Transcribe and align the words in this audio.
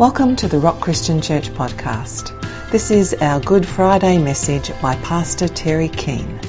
Welcome 0.00 0.36
to 0.36 0.48
the 0.48 0.58
Rock 0.58 0.80
Christian 0.80 1.20
Church 1.20 1.50
podcast. 1.50 2.30
This 2.70 2.90
is 2.90 3.12
our 3.12 3.38
Good 3.38 3.68
Friday 3.68 4.16
message 4.16 4.72
by 4.80 4.96
Pastor 4.96 5.46
Terry 5.46 5.90
Keen. 5.90 6.40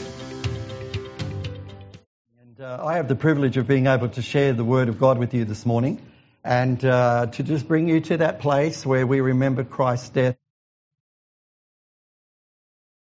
And 2.39 2.61
uh, 2.61 2.81
I 2.81 2.95
have 2.95 3.09
the 3.09 3.15
privilege 3.17 3.57
of 3.57 3.67
being 3.67 3.87
able 3.87 4.07
to 4.07 4.21
share 4.21 4.53
the 4.53 4.63
Word 4.63 4.87
of 4.87 4.99
God 4.99 5.17
with 5.17 5.33
you 5.33 5.43
this 5.43 5.65
morning 5.65 6.01
and 6.45 6.81
uh, 6.85 7.25
to 7.25 7.43
just 7.43 7.67
bring 7.67 7.89
you 7.89 7.99
to 7.99 8.17
that 8.19 8.39
place 8.39 8.85
where 8.85 9.05
we 9.05 9.19
remember 9.19 9.65
Christ's 9.65 10.07
death. 10.07 10.37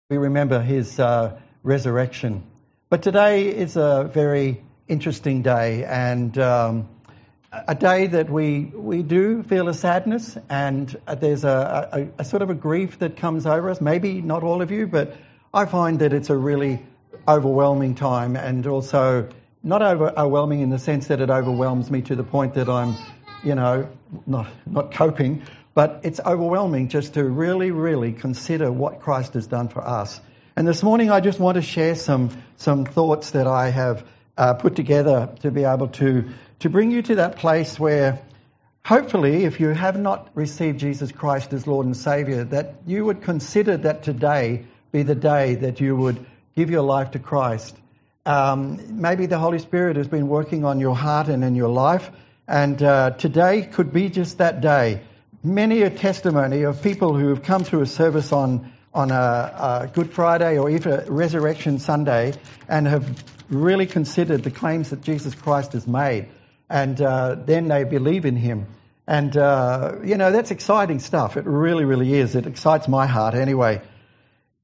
We 0.09 0.18
remember 0.18 0.63
His 0.63 1.00
uh, 1.00 1.39
resurrection. 1.61 2.41
But 2.89 3.04
today 3.04 3.50
is 3.50 3.77
a 3.77 4.09
very 4.11 4.63
interesting 4.88 5.43
day 5.43 5.86
and 5.86 6.36
um, 6.39 6.89
a 7.68 7.76
day 7.76 8.08
that 8.08 8.30
we, 8.30 8.66
we 8.66 9.04
do 9.04 9.43
feel 9.43 9.68
a 9.70 9.74
sadness 9.74 10.38
and 10.50 10.96
there's 11.20 11.44
a, 11.44 12.11
a, 12.18 12.21
a, 12.21 12.25
sort 12.25 12.42
of 12.42 12.50
a 12.50 12.56
grief 12.56 13.00
that 13.00 13.18
comes 13.18 13.46
over 13.46 13.70
us. 13.70 13.80
Maybe 13.80 14.21
not 14.21 14.44
all 14.44 14.61
of 14.61 14.71
you, 14.71 14.88
but 14.88 15.16
I 15.54 15.66
find 15.66 16.00
that 16.00 16.14
it's 16.14 16.30
a 16.30 16.38
really 16.38 16.84
overwhelming 17.28 17.96
time 17.96 18.36
and 18.36 18.66
also 18.66 19.30
not 19.61 19.82
overwhelming 19.82 20.61
in 20.61 20.70
the 20.70 20.80
sense 20.80 21.08
that 21.08 21.21
it 21.21 21.30
overwhelms 21.30 21.92
me 21.92 22.02
to 22.04 22.16
the 22.16 22.24
point 22.24 22.56
that 22.56 22.70
I'm, 22.70 22.96
you 23.44 23.56
know, 23.56 23.89
not, 24.25 24.47
not 24.66 24.94
coping, 24.94 25.44
but 25.74 26.02
it's 26.04 26.20
overwhelming 26.20 26.89
just 26.89 27.14
to 27.14 27.24
really, 27.24 27.72
really 27.72 28.14
consider 28.14 28.72
what 28.72 29.02
Christ 29.02 29.36
has 29.36 29.47
done 29.47 29.70
for 29.70 29.88
us 29.88 30.20
and 30.56 30.68
this 30.68 30.83
morning 30.83 31.10
I 31.10 31.20
just 31.20 31.39
want 31.39 31.56
to 31.56 31.64
share 31.64 31.96
some, 31.96 32.30
some 32.58 32.86
thoughts 32.86 33.31
that 33.31 33.47
I 33.47 33.72
have 33.72 34.06
uh, 34.38 34.53
put 34.53 34.75
together 34.75 35.33
to 35.42 35.50
be 35.50 35.64
able 35.64 35.88
to, 35.88 36.30
to 36.59 36.70
bring 36.70 36.92
you 36.92 37.02
to 37.03 37.16
that 37.16 37.38
place 37.38 37.80
where 37.80 38.20
hopefully 38.86 39.45
if 39.45 39.59
you 39.59 39.70
have 39.70 40.00
not 40.00 40.30
received 40.36 40.80
Jesus 40.80 41.11
Christ 41.11 41.53
as 41.53 41.67
Lord 41.67 41.86
and 41.86 41.95
Saviour, 41.95 42.44
that 42.45 42.75
you 42.86 43.05
would 43.05 43.22
consider 43.22 43.77
that 43.77 44.03
today 44.03 44.66
be 44.92 45.03
the 45.03 45.16
day 45.16 45.55
that 45.55 45.80
you 45.80 45.95
would 45.95 46.25
give 46.55 46.69
your 46.69 46.83
life 46.83 47.11
to 47.11 47.19
Christ. 47.19 47.75
Um, 48.25 49.02
maybe 49.02 49.25
the 49.25 49.39
Holy 49.39 49.59
Spirit 49.59 49.97
has 49.97 50.08
been 50.08 50.27
working 50.27 50.64
on 50.64 50.80
your 50.80 50.95
heart 50.95 51.27
and 51.27 51.44
in 51.44 51.55
your 51.55 51.69
life, 51.69 52.09
and 52.47 52.81
uh, 52.81 53.11
today 53.11 53.64
could 53.64 53.92
be 53.92 54.09
just 54.09 54.38
that 54.38 54.61
day. 54.61 55.02
Many 55.44 55.81
a 55.81 55.89
testimony 55.89 56.64
of 56.64 56.81
people 56.81 57.17
who 57.17 57.30
have 57.30 57.44
come 57.44 57.66
to 57.66 57.81
a 57.81 57.86
service 57.86 58.31
on 58.31 58.72
on 58.94 59.11
a, 59.11 59.16
a, 59.16 59.89
Good 59.92 60.14
Friday 60.14 60.58
or 60.58 60.70
even 60.70 61.05
Resurrection 61.08 61.80
Sunday 61.80 62.33
and 62.70 62.88
have 62.88 63.23
really 63.49 63.88
considered 63.88 64.44
the 64.44 64.52
claims 64.52 64.92
that 64.92 65.02
Jesus 65.02 65.33
Christ 65.33 65.73
has 65.73 65.88
made, 65.88 66.27
and 66.73 66.99
uh, 66.99 67.35
then 67.35 67.67
they 67.67 67.83
believe 67.83 68.25
in 68.25 68.35
Him. 68.35 68.66
And, 69.05 69.38
uh, 69.38 69.97
you 70.03 70.17
know, 70.17 70.31
that's 70.31 70.49
exciting 70.49 70.97
stuff. 70.97 71.38
It 71.38 71.45
really, 71.45 71.85
really 71.85 72.11
is. 72.15 72.35
It 72.35 72.47
excites 72.47 72.88
my 72.88 73.05
heart 73.05 73.35
anyway. 73.35 73.81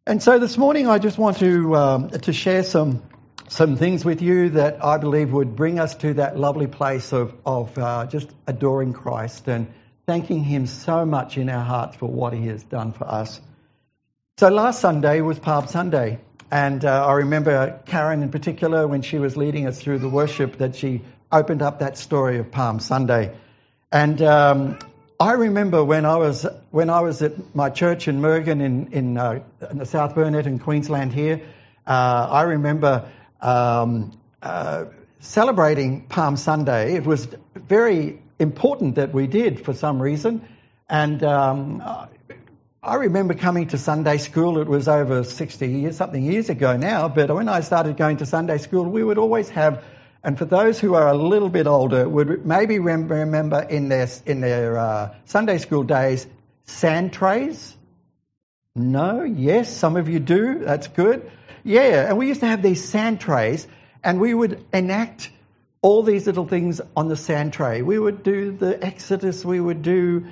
And 0.07 0.23
so 0.23 0.39
this 0.39 0.57
morning 0.57 0.87
I 0.87 0.97
just 0.97 1.19
want 1.19 1.37
to, 1.37 1.75
um, 1.75 2.09
to 2.09 2.33
share 2.33 2.63
some, 2.63 3.03
some 3.47 3.75
things 3.75 4.03
with 4.03 4.23
you 4.23 4.49
that 4.61 4.83
I 4.83 4.97
believe 4.97 5.31
would 5.31 5.55
bring 5.55 5.79
us 5.79 5.93
to 5.97 6.15
that 6.15 6.35
lovely 6.35 6.65
place 6.65 7.13
of, 7.13 7.35
of 7.45 7.77
uh, 7.77 8.07
just 8.07 8.27
adoring 8.47 8.93
Christ 8.93 9.47
and 9.47 9.71
thanking 10.07 10.43
Him 10.43 10.65
so 10.65 11.05
much 11.05 11.37
in 11.37 11.47
our 11.47 11.63
hearts 11.63 11.97
for 11.97 12.07
what 12.07 12.33
He 12.33 12.47
has 12.47 12.63
done 12.63 12.91
for 12.91 13.07
us. 13.07 13.39
So 14.39 14.49
last 14.49 14.81
Sunday 14.81 15.21
was 15.21 15.37
Palm 15.37 15.67
Sunday, 15.67 16.21
and 16.49 16.83
uh, 16.83 17.05
I 17.05 17.13
remember 17.13 17.81
Karen 17.85 18.23
in 18.23 18.31
particular 18.31 18.87
when 18.87 19.03
she 19.03 19.19
was 19.19 19.37
leading 19.37 19.67
us 19.67 19.79
through 19.79 19.99
the 19.99 20.09
worship 20.09 20.57
that 20.57 20.75
she 20.75 21.01
opened 21.31 21.61
up 21.61 21.79
that 21.79 21.97
story 21.97 22.39
of 22.39 22.51
Palm 22.51 22.79
Sunday, 22.79 23.35
and 23.91 24.21
um, 24.21 24.79
I 25.19 25.33
remember 25.33 25.83
when 25.83 26.05
I 26.05 26.17
was 26.17 26.45
when 26.71 26.89
I 26.89 27.01
was 27.01 27.21
at 27.21 27.55
my 27.55 27.69
church 27.69 28.07
in 28.07 28.21
Murgon 28.21 28.61
in 28.61 28.93
in, 28.93 29.17
uh, 29.17 29.41
in 29.69 29.77
the 29.77 29.85
South 29.85 30.15
Burnett 30.15 30.47
in 30.47 30.59
Queensland 30.59 31.13
here. 31.13 31.41
Uh, 31.85 32.27
I 32.29 32.41
remember 32.43 33.09
um, 33.41 34.17
uh, 34.41 34.85
celebrating 35.19 36.01
Palm 36.01 36.37
Sunday. 36.37 36.95
It 36.95 37.05
was 37.05 37.27
very 37.55 38.21
important 38.37 38.95
that 38.95 39.13
we 39.13 39.27
did 39.27 39.65
for 39.65 39.73
some 39.73 40.01
reason, 40.01 40.47
and 40.87 41.23
um, 41.23 41.81
I 42.81 42.95
remember 42.95 43.33
coming 43.33 43.67
to 43.67 43.77
Sunday 43.77 44.17
school, 44.19 44.57
it 44.59 44.67
was 44.67 44.87
over 44.87 45.25
60 45.25 45.67
years, 45.67 45.97
something 45.97 46.23
years 46.23 46.49
ago 46.49 46.77
now, 46.77 47.09
but 47.09 47.29
when 47.29 47.49
I 47.49 47.59
started 47.59 47.97
going 47.97 48.17
to 48.17 48.25
Sunday 48.25 48.57
school, 48.57 48.85
we 48.85 49.03
would 49.03 49.17
always 49.17 49.49
have, 49.49 49.83
and 50.23 50.37
for 50.37 50.45
those 50.45 50.79
who 50.79 50.95
are 50.95 51.07
a 51.07 51.15
little 51.15 51.49
bit 51.49 51.67
older, 51.67 52.07
would 52.07 52.45
maybe 52.45 52.79
remember 52.79 53.61
in 53.61 53.89
their, 53.89 54.07
in 54.25 54.41
their 54.41 54.77
uh, 54.77 55.15
Sunday 55.25 55.57
school 55.57 55.83
days, 55.83 56.27
sand 56.65 57.13
trays. 57.13 57.75
No? 58.75 59.23
Yes? 59.23 59.75
Some 59.75 59.95
of 59.95 60.09
you 60.09 60.19
do? 60.19 60.59
That's 60.59 60.87
good. 60.87 61.31
Yeah, 61.63 62.07
and 62.09 62.17
we 62.17 62.27
used 62.27 62.41
to 62.41 62.47
have 62.47 62.61
these 62.61 62.83
sand 62.83 63.21
trays, 63.21 63.67
and 64.03 64.19
we 64.19 64.33
would 64.33 64.65
enact 64.73 65.31
all 65.81 66.03
these 66.03 66.27
little 66.27 66.47
things 66.47 66.81
on 66.95 67.07
the 67.07 67.15
sand 67.15 67.53
tray. 67.53 67.81
We 67.81 67.97
would 67.97 68.23
do 68.23 68.51
the 68.51 68.83
Exodus, 68.83 69.45
we 69.45 69.59
would 69.59 69.81
do 69.81 70.25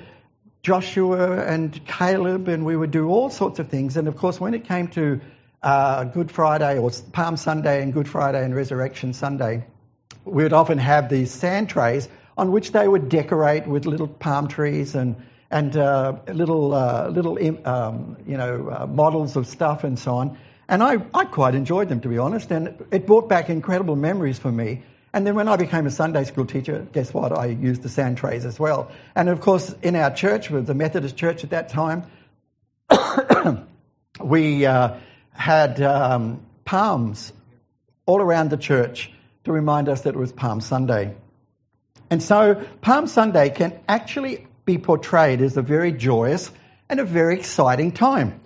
Joshua 0.62 1.38
and 1.40 1.86
Caleb, 1.86 2.48
and 2.48 2.66
we 2.66 2.76
would 2.76 2.90
do 2.90 3.08
all 3.08 3.30
sorts 3.30 3.58
of 3.58 3.68
things. 3.68 3.96
And 3.96 4.08
of 4.08 4.16
course, 4.16 4.38
when 4.38 4.52
it 4.52 4.64
came 4.64 4.88
to 4.88 5.20
uh, 5.62 6.04
Good 6.04 6.30
Friday 6.30 6.78
or 6.78 6.90
Palm 7.12 7.36
Sunday 7.36 7.82
and 7.82 7.92
Good 7.94 8.08
Friday 8.08 8.44
and 8.44 8.54
Resurrection 8.54 9.14
Sunday, 9.14 9.64
we 10.30 10.42
would 10.42 10.52
often 10.52 10.78
have 10.78 11.08
these 11.08 11.30
sand 11.30 11.68
trays 11.68 12.08
on 12.36 12.52
which 12.52 12.72
they 12.72 12.86
would 12.86 13.08
decorate 13.08 13.66
with 13.66 13.86
little 13.86 14.08
palm 14.08 14.48
trees 14.48 14.94
and 14.94 15.16
and 15.50 15.76
uh, 15.76 16.18
little 16.32 16.74
uh, 16.74 17.08
little 17.08 17.38
um, 17.66 18.16
you 18.26 18.36
know 18.36 18.68
uh, 18.68 18.86
models 18.86 19.36
of 19.36 19.46
stuff 19.46 19.84
and 19.84 19.98
so 19.98 20.16
on. 20.16 20.38
And 20.68 20.82
I, 20.82 20.98
I 21.14 21.24
quite 21.24 21.54
enjoyed 21.54 21.88
them 21.88 22.00
to 22.00 22.08
be 22.08 22.18
honest, 22.18 22.50
and 22.50 22.84
it 22.90 23.06
brought 23.06 23.28
back 23.28 23.48
incredible 23.48 23.96
memories 23.96 24.38
for 24.38 24.52
me 24.52 24.82
and 25.12 25.26
then 25.26 25.34
when 25.34 25.48
I 25.48 25.56
became 25.56 25.86
a 25.86 25.90
Sunday 25.90 26.24
school 26.24 26.44
teacher, 26.44 26.86
guess 26.92 27.12
what? 27.14 27.32
I 27.32 27.46
used 27.46 27.82
the 27.82 27.88
sand 27.88 28.18
trays 28.18 28.44
as 28.44 28.60
well. 28.60 28.90
And 29.14 29.28
of 29.28 29.40
course, 29.40 29.74
in 29.82 29.96
our 29.96 30.14
church, 30.14 30.48
the 30.48 30.74
Methodist 30.74 31.16
church 31.16 31.44
at 31.44 31.50
that 31.50 31.70
time, 31.70 32.04
we 34.22 34.66
uh, 34.66 34.96
had 35.32 35.80
um, 35.80 36.42
palms 36.64 37.32
all 38.04 38.20
around 38.20 38.50
the 38.50 38.58
church 38.58 39.10
to 39.48 39.52
remind 39.52 39.88
us 39.88 40.02
that 40.02 40.14
it 40.14 40.18
was 40.18 40.32
Palm 40.32 40.60
Sunday. 40.60 41.14
And 42.10 42.22
so 42.22 42.64
Palm 42.80 43.06
Sunday 43.06 43.50
can 43.50 43.78
actually 43.88 44.46
be 44.64 44.78
portrayed 44.78 45.40
as 45.40 45.56
a 45.56 45.62
very 45.62 45.92
joyous 45.92 46.50
and 46.88 47.00
a 47.00 47.04
very 47.04 47.36
exciting 47.36 47.92
time. 47.92 48.40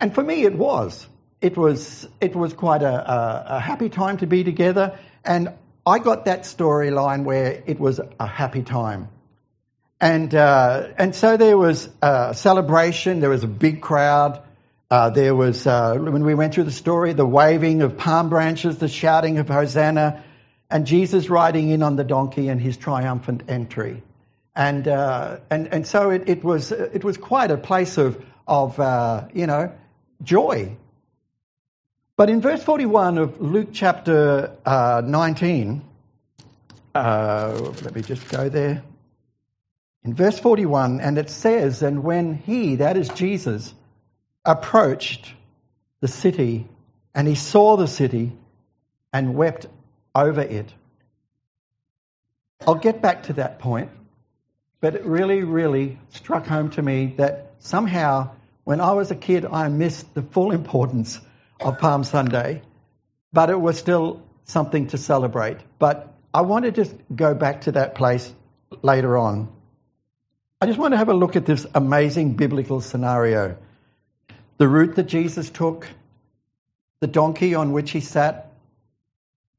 And 0.00 0.14
for 0.14 0.22
me, 0.22 0.42
it 0.44 0.56
was. 0.56 1.06
It 1.40 1.56
was, 1.56 2.08
it 2.20 2.34
was 2.34 2.54
quite 2.54 2.82
a, 2.82 2.94
a, 2.94 3.44
a 3.56 3.60
happy 3.60 3.88
time 3.88 4.18
to 4.18 4.26
be 4.26 4.44
together. 4.44 4.98
And 5.24 5.52
I 5.86 5.98
got 5.98 6.24
that 6.26 6.42
storyline 6.42 7.24
where 7.24 7.62
it 7.66 7.78
was 7.78 8.00
a 8.18 8.26
happy 8.26 8.62
time. 8.62 9.08
And, 10.00 10.34
uh, 10.34 10.88
and 10.96 11.14
so 11.14 11.36
there 11.36 11.56
was 11.56 11.88
a 12.02 12.34
celebration, 12.34 13.20
there 13.20 13.30
was 13.30 13.44
a 13.44 13.48
big 13.48 13.80
crowd. 13.80 14.42
Uh, 14.90 15.10
there 15.10 15.34
was, 15.34 15.66
uh, 15.66 15.94
when 15.94 16.24
we 16.24 16.34
went 16.34 16.54
through 16.54 16.64
the 16.64 16.70
story, 16.72 17.14
the 17.14 17.26
waving 17.26 17.82
of 17.82 17.96
palm 17.96 18.28
branches, 18.28 18.78
the 18.78 18.88
shouting 18.88 19.38
of 19.38 19.48
Hosanna, 19.48 20.22
and 20.74 20.88
Jesus 20.88 21.30
riding 21.30 21.70
in 21.70 21.84
on 21.84 21.94
the 21.94 22.02
donkey 22.02 22.48
and 22.48 22.60
his 22.60 22.76
triumphant 22.76 23.44
entry. 23.46 24.02
And, 24.56 24.88
uh, 24.88 25.36
and, 25.48 25.68
and 25.68 25.86
so 25.86 26.10
it, 26.10 26.28
it, 26.28 26.42
was, 26.42 26.72
it 26.72 27.04
was 27.04 27.16
quite 27.16 27.52
a 27.52 27.56
place 27.56 27.96
of, 27.96 28.20
of 28.44 28.80
uh, 28.80 29.28
you 29.32 29.46
know, 29.46 29.72
joy. 30.20 30.76
But 32.16 32.28
in 32.28 32.40
verse 32.40 32.60
41 32.64 33.18
of 33.18 33.40
Luke 33.40 33.68
chapter 33.72 34.56
uh, 34.66 35.00
19, 35.04 35.84
uh, 36.92 37.72
let 37.82 37.94
me 37.94 38.02
just 38.02 38.28
go 38.28 38.48
there. 38.48 38.82
In 40.02 40.12
verse 40.12 40.40
41, 40.40 41.00
and 41.00 41.18
it 41.18 41.30
says, 41.30 41.82
And 41.84 42.02
when 42.02 42.34
he, 42.34 42.76
that 42.76 42.96
is 42.96 43.08
Jesus, 43.10 43.72
approached 44.44 45.32
the 46.00 46.08
city, 46.08 46.66
and 47.14 47.28
he 47.28 47.36
saw 47.36 47.76
the 47.76 47.86
city 47.86 48.32
and 49.12 49.36
wept 49.36 49.68
over 50.14 50.40
it. 50.40 50.72
I'll 52.66 52.76
get 52.76 53.02
back 53.02 53.24
to 53.24 53.34
that 53.34 53.58
point, 53.58 53.90
but 54.80 54.94
it 54.94 55.04
really, 55.04 55.42
really 55.42 55.98
struck 56.10 56.46
home 56.46 56.70
to 56.70 56.82
me 56.82 57.14
that 57.18 57.52
somehow 57.58 58.30
when 58.64 58.80
I 58.80 58.92
was 58.92 59.10
a 59.10 59.14
kid, 59.14 59.44
I 59.44 59.68
missed 59.68 60.14
the 60.14 60.22
full 60.22 60.50
importance 60.50 61.20
of 61.60 61.78
Palm 61.78 62.04
Sunday, 62.04 62.62
but 63.32 63.50
it 63.50 63.60
was 63.60 63.78
still 63.78 64.22
something 64.44 64.88
to 64.88 64.98
celebrate. 64.98 65.58
But 65.78 66.14
I 66.32 66.40
want 66.42 66.64
to 66.64 66.72
just 66.72 66.94
go 67.14 67.34
back 67.34 67.62
to 67.62 67.72
that 67.72 67.94
place 67.94 68.32
later 68.82 69.18
on. 69.18 69.52
I 70.60 70.66
just 70.66 70.78
want 70.78 70.92
to 70.92 70.98
have 70.98 71.10
a 71.10 71.14
look 71.14 71.36
at 71.36 71.44
this 71.44 71.66
amazing 71.74 72.34
biblical 72.34 72.80
scenario. 72.80 73.58
The 74.56 74.66
route 74.66 74.94
that 74.96 75.04
Jesus 75.04 75.50
took, 75.50 75.86
the 77.00 77.06
donkey 77.06 77.54
on 77.54 77.72
which 77.72 77.90
he 77.90 78.00
sat, 78.00 78.53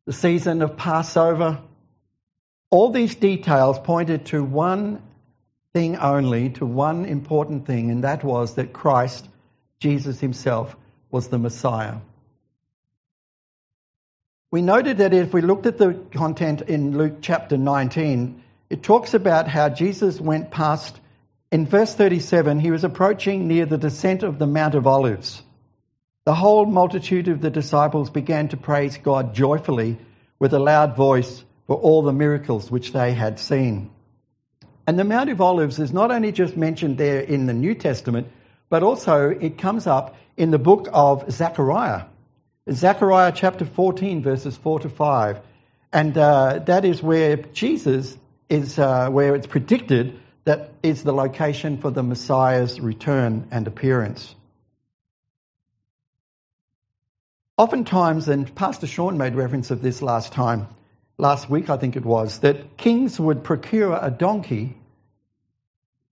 the 0.05 0.13
season 0.13 0.61
of 0.61 0.77
Passover, 0.77 1.59
all 2.69 2.91
these 2.91 3.15
details 3.15 3.79
pointed 3.79 4.27
to 4.27 4.43
one 4.43 5.01
thing 5.73 5.97
only 5.97 6.49
to 6.51 6.65
one 6.65 7.05
important 7.05 7.65
thing, 7.65 7.91
and 7.91 8.03
that 8.03 8.23
was 8.23 8.55
that 8.55 8.71
Christ, 8.71 9.27
Jesus 9.79 10.19
himself, 10.19 10.75
was 11.09 11.27
the 11.27 11.39
Messiah. 11.39 11.95
We 14.51 14.61
noted 14.61 14.99
that 14.99 15.13
if 15.13 15.33
we 15.33 15.41
looked 15.41 15.65
at 15.65 15.77
the 15.77 15.93
content 16.13 16.61
in 16.61 16.97
Luke 16.97 17.17
chapter 17.21 17.57
19, 17.57 18.43
it 18.69 18.83
talks 18.83 19.13
about 19.13 19.47
how 19.47 19.69
Jesus 19.69 20.21
went 20.21 20.51
past, 20.51 20.97
in 21.51 21.65
verse 21.65 21.93
37, 21.93 22.59
he 22.59 22.71
was 22.71 22.83
approaching 22.83 23.47
near 23.47 23.65
the 23.65 23.77
descent 23.77 24.23
of 24.23 24.39
the 24.39 24.47
Mount 24.47 24.75
of 24.75 24.87
Olives. 24.87 25.41
The 26.25 26.33
whole 26.33 26.65
multitude 26.65 27.27
of 27.27 27.39
the 27.39 27.51
disciples 27.51 28.09
began 28.09 28.47
to 28.47 28.57
praise 28.57 28.97
God 28.97 29.35
joyfully 29.35 29.99
with 30.39 30.55
a 30.55 30.59
loud 30.59 30.95
voice 30.95 31.43
for 31.67 31.75
all 31.75 32.01
the 32.01 32.13
miracles 32.13 32.71
which 32.71 32.91
they 32.91 33.13
had 33.13 33.39
seen. 33.39 33.91
And 34.87 34.97
the 34.97 35.03
Mount 35.03 35.29
of 35.29 35.39
Olives 35.39 35.77
is 35.77 35.93
not 35.93 36.09
only 36.09 36.31
just 36.31 36.57
mentioned 36.57 36.97
there 36.97 37.19
in 37.19 37.45
the 37.45 37.53
New 37.53 37.75
Testament, 37.75 38.27
but 38.69 38.81
also 38.81 39.29
it 39.29 39.59
comes 39.59 39.85
up 39.85 40.15
in 40.35 40.49
the 40.49 40.57
book 40.57 40.87
of 40.91 41.31
Zechariah. 41.31 42.05
Zechariah 42.71 43.31
chapter 43.31 43.65
14, 43.65 44.23
verses 44.23 44.57
4 44.57 44.79
to 44.79 44.89
5. 44.89 45.41
And 45.93 46.17
uh, 46.17 46.57
that 46.65 46.85
is 46.85 47.03
where 47.03 47.37
Jesus 47.37 48.17
is, 48.49 48.79
uh, 48.79 49.11
where 49.11 49.35
it's 49.35 49.45
predicted 49.45 50.19
that 50.45 50.71
is 50.81 51.03
the 51.03 51.13
location 51.13 51.77
for 51.77 51.91
the 51.91 52.01
Messiah's 52.01 52.81
return 52.81 53.47
and 53.51 53.67
appearance. 53.67 54.33
Oftentimes, 57.57 58.27
and 58.27 58.53
Pastor 58.53 58.85
Sean 58.85 59.17
made 59.17 59.33
reference 59.33 59.71
of 59.71 59.81
this 59.81 60.01
last 60.01 60.33
time, 60.33 60.67
last 61.17 61.49
week 61.49 61.69
I 61.69 61.77
think 61.77 61.95
it 61.95 62.03
was, 62.03 62.39
that 62.39 62.75
kings 62.75 63.17
would 63.17 63.45
procure 63.45 63.97
a 64.01 64.11
donkey 64.11 64.75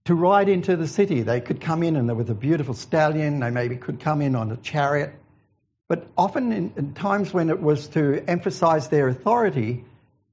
to 0.05 0.15
ride 0.15 0.47
into 0.47 0.77
the 0.77 0.87
city. 0.87 1.21
They 1.21 1.41
could 1.41 1.59
come 1.59 1.83
in 1.83 1.97
and 1.97 2.15
with 2.15 2.29
a 2.29 2.33
beautiful 2.33 2.73
stallion, 2.73 3.41
they 3.41 3.49
maybe 3.49 3.75
could 3.75 3.99
come 3.99 4.21
in 4.21 4.37
on 4.37 4.51
a 4.51 4.55
chariot. 4.55 5.13
But 5.89 6.07
often 6.17 6.53
in, 6.53 6.73
in 6.77 6.93
times 6.93 7.33
when 7.33 7.49
it 7.49 7.61
was 7.61 7.89
to 7.89 8.23
emphasize 8.25 8.87
their 8.87 9.09
authority, 9.09 9.83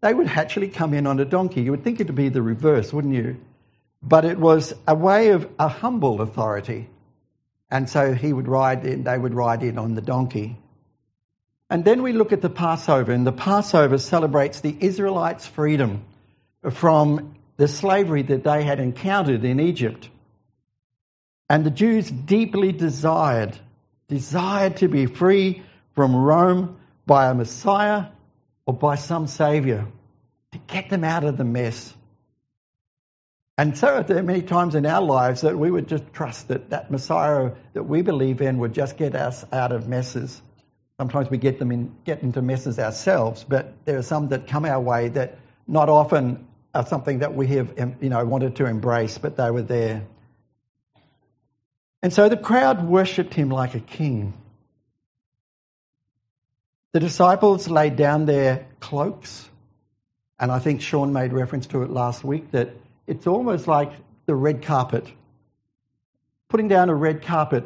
they 0.00 0.14
would 0.14 0.28
actually 0.28 0.68
come 0.68 0.94
in 0.94 1.08
on 1.08 1.18
a 1.18 1.24
donkey. 1.24 1.62
You 1.62 1.72
would 1.72 1.82
think 1.82 1.98
it 1.98 2.06
would 2.06 2.14
be 2.14 2.28
the 2.28 2.40
reverse, 2.40 2.92
wouldn't 2.92 3.14
you? 3.14 3.40
But 4.00 4.24
it 4.24 4.38
was 4.38 4.74
a 4.86 4.94
way 4.94 5.30
of 5.30 5.48
a 5.58 5.66
humble 5.66 6.20
authority. 6.20 6.88
And 7.68 7.90
so 7.90 8.14
he 8.14 8.32
would 8.32 8.46
ride 8.46 8.86
in, 8.86 9.02
they 9.02 9.18
would 9.18 9.34
ride 9.34 9.64
in 9.64 9.76
on 9.76 9.96
the 9.96 10.02
donkey. 10.02 10.56
And 11.70 11.84
then 11.84 12.02
we 12.02 12.12
look 12.12 12.32
at 12.32 12.43
the 12.43 12.50
Passover, 12.50 13.12
and 13.12 13.25
the 13.25 13.32
Passover 13.32 13.96
celebrates 13.96 14.61
the 14.61 14.76
Israelites' 14.81 15.46
freedom 15.46 16.05
from 16.69 17.37
the 17.56 17.69
slavery 17.69 18.22
that 18.22 18.43
they 18.43 18.64
had 18.64 18.81
encountered 18.81 19.44
in 19.44 19.61
Egypt. 19.61 20.11
And 21.49 21.64
the 21.64 21.70
Jews 21.70 22.11
deeply 22.11 22.72
desired, 22.72 23.56
desired 24.08 24.78
to 24.78 24.88
be 24.88 25.06
free 25.06 25.62
from 25.94 26.17
Rome 26.17 26.76
by 27.06 27.31
a 27.31 27.34
Messiah 27.34 28.06
or 28.66 28.75
by 28.75 28.96
some 28.96 29.28
Savior 29.28 29.87
to 30.52 30.58
get 30.66 30.90
them 30.90 31.05
out 31.05 31.23
of 31.23 31.37
the 31.37 31.44
mess. 31.44 31.94
And 33.56 33.76
so 33.76 34.02
there 34.02 34.19
are 34.19 34.23
many 34.23 34.43
times 34.43 34.75
in 34.75 34.87
our 34.87 35.02
lives 35.02 35.43
that 35.43 35.56
we 35.56 35.70
would 35.70 35.87
just 35.87 36.12
trust 36.12 36.49
that 36.49 36.70
that 36.70 36.90
Messiah 36.90 37.52
that 37.75 37.82
we 37.82 38.02
believe 38.02 38.40
in 38.40 38.58
would 38.58 38.73
just 38.73 38.96
get 38.96 39.14
us 39.14 39.44
out 39.52 39.70
of 39.70 39.87
messes. 39.87 40.40
Sometimes 41.00 41.31
we 41.31 41.38
get 41.38 41.58
them 41.58 41.73
in, 41.73 41.94
get 42.05 42.23
into 42.23 42.43
messes 42.43 42.79
ourselves, 42.79 43.43
but 43.49 43.73
there 43.87 43.97
are 43.97 44.02
some 44.02 44.29
that 44.29 44.47
come 44.47 44.67
our 44.67 44.79
way 44.79 45.08
that 45.08 45.38
not 45.67 45.88
often 45.88 46.47
are 46.75 46.85
something 46.85 47.20
that 47.20 47.35
we 47.35 47.47
have, 47.47 47.97
you 48.02 48.11
know, 48.11 48.23
wanted 48.26 48.56
to 48.56 48.67
embrace, 48.67 49.17
but 49.17 49.35
they 49.35 49.50
were 49.50 49.62
there. 49.62 50.02
And 52.02 52.12
so 52.12 52.29
the 52.29 52.37
crowd 52.37 52.87
worshipped 52.87 53.32
him 53.32 53.49
like 53.49 53.75
a 53.75 53.81
king. 53.81 54.35
The 56.93 57.00
disciples 57.00 57.67
laid 57.67 57.97
down 57.97 58.26
their 58.26 58.67
cloaks, 58.81 59.49
and 60.38 60.52
I 60.52 60.58
think 60.58 60.82
Sean 60.82 61.14
made 61.14 61.32
reference 61.32 61.67
to 61.69 61.82
it 61.82 61.88
last 61.88 62.23
week 62.25 62.50
that 62.50 62.73
it's 63.06 63.26
almost 63.26 63.67
like 63.67 63.91
the 64.26 64.35
red 64.35 64.64
carpet. 64.64 65.06
Putting 66.50 66.69
down 66.69 66.91
a 66.91 66.94
red 66.94 67.23
carpet 67.23 67.64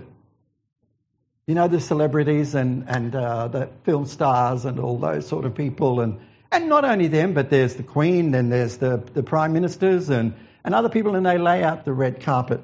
you 1.47 1.55
know, 1.55 1.69
the 1.69 1.81
celebrities 1.81 2.55
and, 2.55 2.89
and 2.89 3.15
uh, 3.15 3.49
the 3.49 3.69
film 3.85 4.07
stars 4.07 4.65
and 4.65 4.79
all 4.79 4.99
those 4.99 5.29
sort 5.29 5.45
of 5.45 5.55
people. 5.55 6.01
And, 6.01 6.21
and 6.51 6.69
not 6.69 6.85
only 6.85 7.09
them, 7.09 7.35
but 7.35 7.51
there's 7.51 7.75
the 7.75 7.83
Queen 7.83 8.35
and 8.35 8.51
there's 8.51 8.79
the, 8.79 9.03
the 9.13 9.23
Prime 9.23 9.53
Ministers 9.53 10.09
and, 10.09 10.35
and 10.65 10.75
other 10.75 10.89
people, 10.89 11.15
and 11.17 11.27
they 11.27 11.37
lay 11.37 11.63
out 11.63 11.85
the 11.85 11.93
red 11.93 12.23
carpet. 12.23 12.63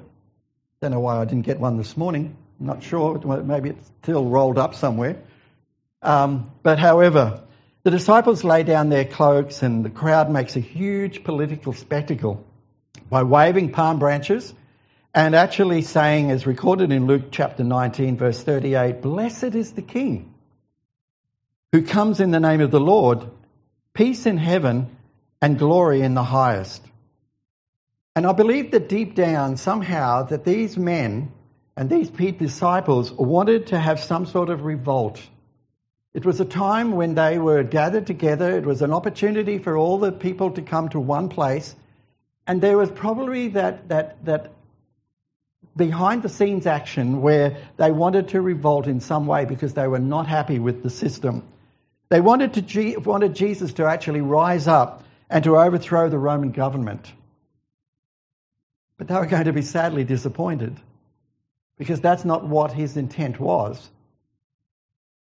Don't 0.81 0.91
know 0.91 0.99
why 0.99 1.17
I 1.17 1.25
didn't 1.25 1.45
get 1.45 1.59
one 1.59 1.77
this 1.77 1.95
morning. 1.95 2.35
I'm 2.59 2.65
not 2.65 2.81
sure. 2.81 3.19
Maybe 3.43 3.69
it's 3.69 3.91
still 4.01 4.25
rolled 4.25 4.57
up 4.57 4.73
somewhere. 4.73 5.21
Um, 6.01 6.51
but 6.63 6.79
however, 6.79 7.43
the 7.83 7.91
disciples 7.91 8.43
lay 8.43 8.63
down 8.63 8.89
their 8.89 9.05
cloaks, 9.05 9.61
and 9.61 9.85
the 9.85 9.91
crowd 9.91 10.31
makes 10.31 10.55
a 10.55 10.59
huge 10.59 11.23
political 11.23 11.73
spectacle 11.73 12.43
by 13.09 13.21
waving 13.21 13.71
palm 13.71 13.99
branches 13.99 14.53
and 15.13 15.35
actually 15.35 15.81
saying, 15.81 16.31
as 16.31 16.45
recorded 16.45 16.91
in 16.91 17.05
Luke 17.05 17.31
chapter 17.31 17.63
19, 17.63 18.17
verse 18.17 18.41
38, 18.41 19.01
Blessed 19.01 19.55
is 19.55 19.73
the 19.73 19.81
King 19.81 20.33
who 21.71 21.81
comes 21.83 22.19
in 22.19 22.31
the 22.31 22.39
name 22.39 22.61
of 22.61 22.71
the 22.71 22.79
Lord, 22.79 23.25
peace 23.93 24.25
in 24.25 24.37
heaven 24.37 24.95
and 25.41 25.57
glory 25.57 26.01
in 26.01 26.13
the 26.13 26.23
highest. 26.23 26.83
And 28.15 28.27
I 28.27 28.33
believe 28.33 28.71
that 28.71 28.89
deep 28.89 29.15
down, 29.15 29.55
somehow, 29.55 30.23
that 30.23 30.43
these 30.43 30.77
men 30.77 31.31
and 31.77 31.89
these 31.89 32.09
disciples 32.09 33.11
wanted 33.11 33.67
to 33.67 33.79
have 33.79 34.01
some 34.01 34.25
sort 34.25 34.49
of 34.49 34.63
revolt. 34.63 35.21
It 36.13 36.25
was 36.25 36.41
a 36.41 36.45
time 36.45 36.91
when 36.91 37.15
they 37.15 37.37
were 37.37 37.63
gathered 37.63 38.05
together. 38.05 38.57
It 38.57 38.65
was 38.65 38.81
an 38.81 38.91
opportunity 38.91 39.57
for 39.59 39.77
all 39.77 39.97
the 39.97 40.11
people 40.11 40.51
to 40.51 40.61
come 40.61 40.89
to 40.89 40.99
one 40.99 41.29
place. 41.29 41.73
And 42.45 42.61
there 42.61 42.77
was 42.77 42.91
probably 42.91 43.49
that, 43.49 43.87
that, 43.87 44.25
that 44.25 44.51
behind 45.75 46.23
the 46.23 46.29
scenes 46.29 46.67
action 46.67 47.21
where 47.21 47.57
they 47.77 47.91
wanted 47.91 48.29
to 48.29 48.41
revolt 48.41 48.87
in 48.87 48.99
some 48.99 49.25
way 49.25 49.45
because 49.45 49.73
they 49.73 49.87
were 49.87 49.99
not 49.99 50.27
happy 50.27 50.59
with 50.59 50.83
the 50.83 50.89
system. 50.89 51.43
They 52.09 52.19
wanted, 52.19 52.53
to, 52.53 52.97
wanted 52.97 53.35
Jesus 53.35 53.73
to 53.73 53.85
actually 53.85 54.21
rise 54.21 54.67
up 54.67 55.03
and 55.29 55.43
to 55.45 55.57
overthrow 55.57 56.09
the 56.09 56.17
Roman 56.17 56.51
government. 56.51 57.11
But 58.97 59.07
they 59.07 59.15
were 59.15 59.25
going 59.25 59.45
to 59.45 59.53
be 59.53 59.61
sadly 59.61 60.03
disappointed 60.03 60.77
because 61.77 62.01
that's 62.01 62.25
not 62.25 62.45
what 62.45 62.71
his 62.71 62.97
intent 62.97 63.39
was. 63.39 63.89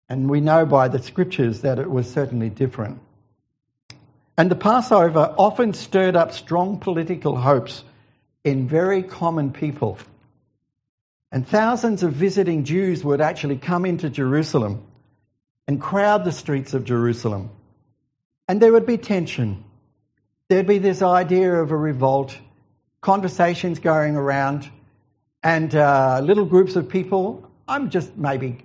And 0.09 0.29
we 0.29 0.41
know 0.41 0.67
by 0.67 0.89
the 0.89 0.99
scriptures 0.99 1.61
that 1.61 1.79
it 1.79 1.89
was 1.89 2.11
certainly 2.11 2.51
different. 2.51 2.99
And 4.37 4.51
the 4.51 4.57
Passover 4.57 5.33
often 5.39 5.75
stirred 5.75 6.17
up 6.17 6.33
strong 6.33 6.81
political 6.81 7.37
hopes 7.37 7.85
in 8.43 8.67
very 8.69 9.03
common 9.03 9.53
people. 9.53 9.99
And 11.33 11.47
thousands 11.47 12.03
of 12.03 12.13
visiting 12.13 12.65
Jews 12.65 13.05
would 13.05 13.21
actually 13.21 13.57
come 13.57 13.85
into 13.85 14.11
Jerusalem 14.11 14.83
and 15.69 15.81
crowd 15.81 16.25
the 16.25 16.33
streets 16.33 16.75
of 16.75 16.85
Jerusalem. 16.85 17.51
And 18.49 18.61
there 18.61 18.73
would 18.73 18.87
be 18.87 18.97
tension. 18.97 19.63
There'd 20.49 20.67
be 20.67 20.79
this 20.79 21.03
idea 21.03 21.55
of 21.55 21.71
a 21.71 21.77
revolt, 21.77 22.37
conversations 23.01 23.79
going 23.79 24.17
around, 24.17 24.69
and 25.45 25.73
uh, 25.73 26.21
little 26.25 26.47
groups 26.47 26.75
of 26.75 26.89
people. 26.89 27.49
I'm 27.69 27.91
just 27.91 28.17
maybe 28.17 28.65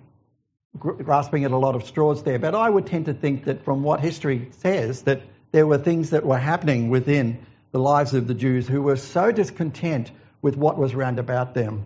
grasping 0.76 1.46
at 1.46 1.52
a 1.52 1.58
lot 1.58 1.76
of 1.76 1.86
straws 1.86 2.24
there, 2.24 2.40
but 2.40 2.56
I 2.56 2.68
would 2.68 2.88
tend 2.88 3.06
to 3.06 3.14
think 3.14 3.46
that 3.46 3.64
from 3.64 3.84
what 3.84 4.00
history 4.00 4.50
says, 4.60 5.04
that 5.04 5.22
there 5.52 5.68
were 5.68 5.78
things 5.78 6.10
that 6.10 6.26
were 6.26 6.40
happening 6.40 6.90
within 6.90 7.46
the 7.72 7.80
lives 7.80 8.16
of 8.16 8.28
the 8.28 8.34
Jews 8.34 8.68
who 8.68 8.82
were 8.82 8.96
so 8.96 9.32
discontent 9.32 10.12
with 10.42 10.58
what 10.58 10.80
was 10.80 10.96
round 10.96 11.20
about 11.20 11.54
them 11.54 11.86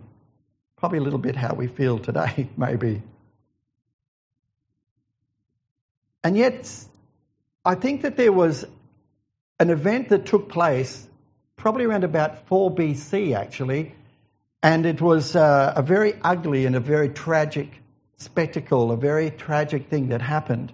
Probably 0.80 0.98
a 0.98 1.02
little 1.02 1.18
bit 1.18 1.36
how 1.36 1.54
we 1.54 1.66
feel 1.66 1.98
today, 1.98 2.48
maybe. 2.56 3.02
And 6.24 6.36
yet, 6.36 6.70
I 7.64 7.74
think 7.74 8.02
that 8.02 8.16
there 8.16 8.32
was 8.32 8.64
an 9.58 9.70
event 9.70 10.08
that 10.08 10.26
took 10.26 10.48
place 10.48 11.06
probably 11.56 11.84
around 11.84 12.04
about 12.04 12.46
4 12.48 12.74
BC, 12.74 13.36
actually, 13.36 13.94
and 14.62 14.86
it 14.86 15.00
was 15.00 15.36
uh, 15.36 15.74
a 15.76 15.82
very 15.82 16.14
ugly 16.22 16.64
and 16.66 16.74
a 16.74 16.80
very 16.80 17.10
tragic 17.10 17.68
spectacle, 18.16 18.90
a 18.92 18.96
very 18.96 19.30
tragic 19.30 19.88
thing 19.88 20.08
that 20.08 20.22
happened. 20.22 20.72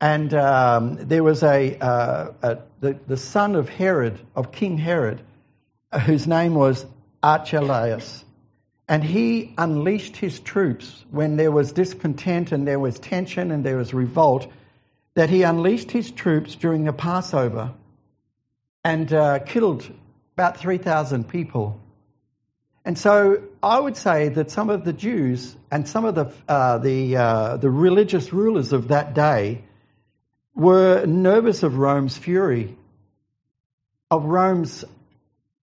And 0.00 0.32
um, 0.34 0.96
there 0.96 1.22
was 1.22 1.42
a, 1.42 1.78
uh, 1.78 2.32
a 2.42 2.58
the, 2.80 2.98
the, 3.06 3.16
son 3.16 3.54
of 3.54 3.68
Herod, 3.68 4.18
of 4.34 4.52
King 4.52 4.78
Herod, 4.78 5.20
uh, 5.92 5.98
whose 5.98 6.26
name 6.26 6.54
was 6.54 6.86
Archelaus. 7.22 8.24
And 8.90 9.04
he 9.04 9.54
unleashed 9.56 10.16
his 10.16 10.40
troops 10.40 11.04
when 11.12 11.36
there 11.36 11.52
was 11.52 11.70
discontent 11.70 12.50
and 12.50 12.66
there 12.66 12.80
was 12.80 12.98
tension 12.98 13.52
and 13.52 13.62
there 13.62 13.76
was 13.76 13.94
revolt, 13.94 14.48
that 15.14 15.30
he 15.30 15.44
unleashed 15.44 15.92
his 15.92 16.10
troops 16.10 16.56
during 16.56 16.82
the 16.82 16.92
Passover 16.92 17.72
and 18.82 19.12
uh, 19.12 19.38
killed 19.38 19.88
about 20.34 20.56
3,000 20.56 21.28
people. 21.28 21.80
And 22.84 22.98
so 22.98 23.44
I 23.62 23.78
would 23.78 23.96
say 23.96 24.30
that 24.30 24.50
some 24.50 24.70
of 24.70 24.84
the 24.84 24.92
Jews 24.92 25.54
and 25.70 25.86
some 25.86 26.04
of 26.04 26.16
the, 26.16 26.32
uh, 26.48 26.78
the, 26.78 27.16
uh, 27.16 27.56
the 27.58 27.70
religious 27.70 28.32
rulers 28.32 28.72
of 28.72 28.88
that 28.88 29.14
day 29.14 29.62
were 30.56 31.06
nervous 31.06 31.62
of 31.62 31.78
Rome's 31.78 32.18
fury, 32.18 32.76
of 34.10 34.24
Rome's 34.24 34.84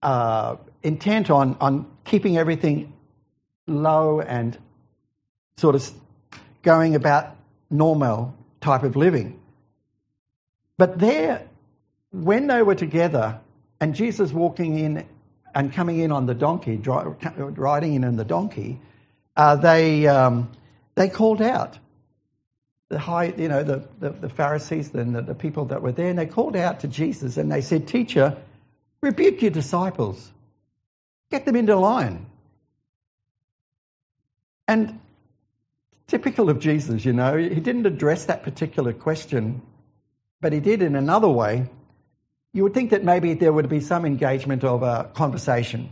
uh, 0.00 0.58
intent 0.84 1.28
on, 1.28 1.56
on 1.60 1.90
keeping 2.04 2.38
everything 2.38 2.92
low 3.66 4.20
and 4.20 4.56
sort 5.56 5.74
of 5.74 5.90
going 6.62 6.94
about 6.94 7.36
normal 7.70 8.34
type 8.60 8.82
of 8.82 8.96
living. 8.96 9.40
But 10.78 10.98
there, 10.98 11.46
when 12.12 12.46
they 12.46 12.62
were 12.62 12.74
together, 12.74 13.40
and 13.80 13.94
Jesus 13.94 14.32
walking 14.32 14.78
in 14.78 15.06
and 15.54 15.72
coming 15.72 15.98
in 15.98 16.12
on 16.12 16.26
the 16.26 16.34
donkey, 16.34 16.76
riding 16.76 17.94
in 17.94 18.04
on 18.04 18.16
the 18.16 18.24
donkey, 18.24 18.80
uh, 19.36 19.56
they 19.56 20.06
um, 20.06 20.50
they 20.94 21.08
called 21.08 21.42
out 21.42 21.78
the 22.88 22.98
high, 22.98 23.34
you 23.36 23.48
know, 23.48 23.62
the, 23.64 23.86
the, 23.98 24.10
the 24.10 24.28
Pharisees 24.28 24.94
and 24.94 25.14
the, 25.14 25.22
the 25.22 25.34
people 25.34 25.66
that 25.66 25.82
were 25.82 25.92
there, 25.92 26.08
and 26.08 26.18
they 26.18 26.26
called 26.26 26.56
out 26.56 26.80
to 26.80 26.88
Jesus 26.88 27.36
and 27.36 27.50
they 27.50 27.60
said, 27.60 27.88
"Teacher, 27.88 28.36
rebuke 29.00 29.42
your 29.42 29.50
disciples, 29.50 30.30
get 31.30 31.44
them 31.44 31.56
into 31.56 31.76
line." 31.76 32.26
And 34.68 35.00
typical 36.06 36.50
of 36.50 36.58
Jesus, 36.60 37.04
you 37.04 37.12
know, 37.12 37.36
he 37.36 37.60
didn't 37.60 37.86
address 37.86 38.26
that 38.26 38.42
particular 38.42 38.92
question, 38.92 39.62
but 40.40 40.52
he 40.52 40.60
did 40.60 40.82
in 40.82 40.96
another 40.96 41.28
way. 41.28 41.68
You 42.52 42.62
would 42.64 42.74
think 42.74 42.90
that 42.90 43.04
maybe 43.04 43.34
there 43.34 43.52
would 43.52 43.68
be 43.68 43.80
some 43.80 44.04
engagement 44.04 44.64
of 44.64 44.82
a 44.82 45.10
conversation. 45.14 45.90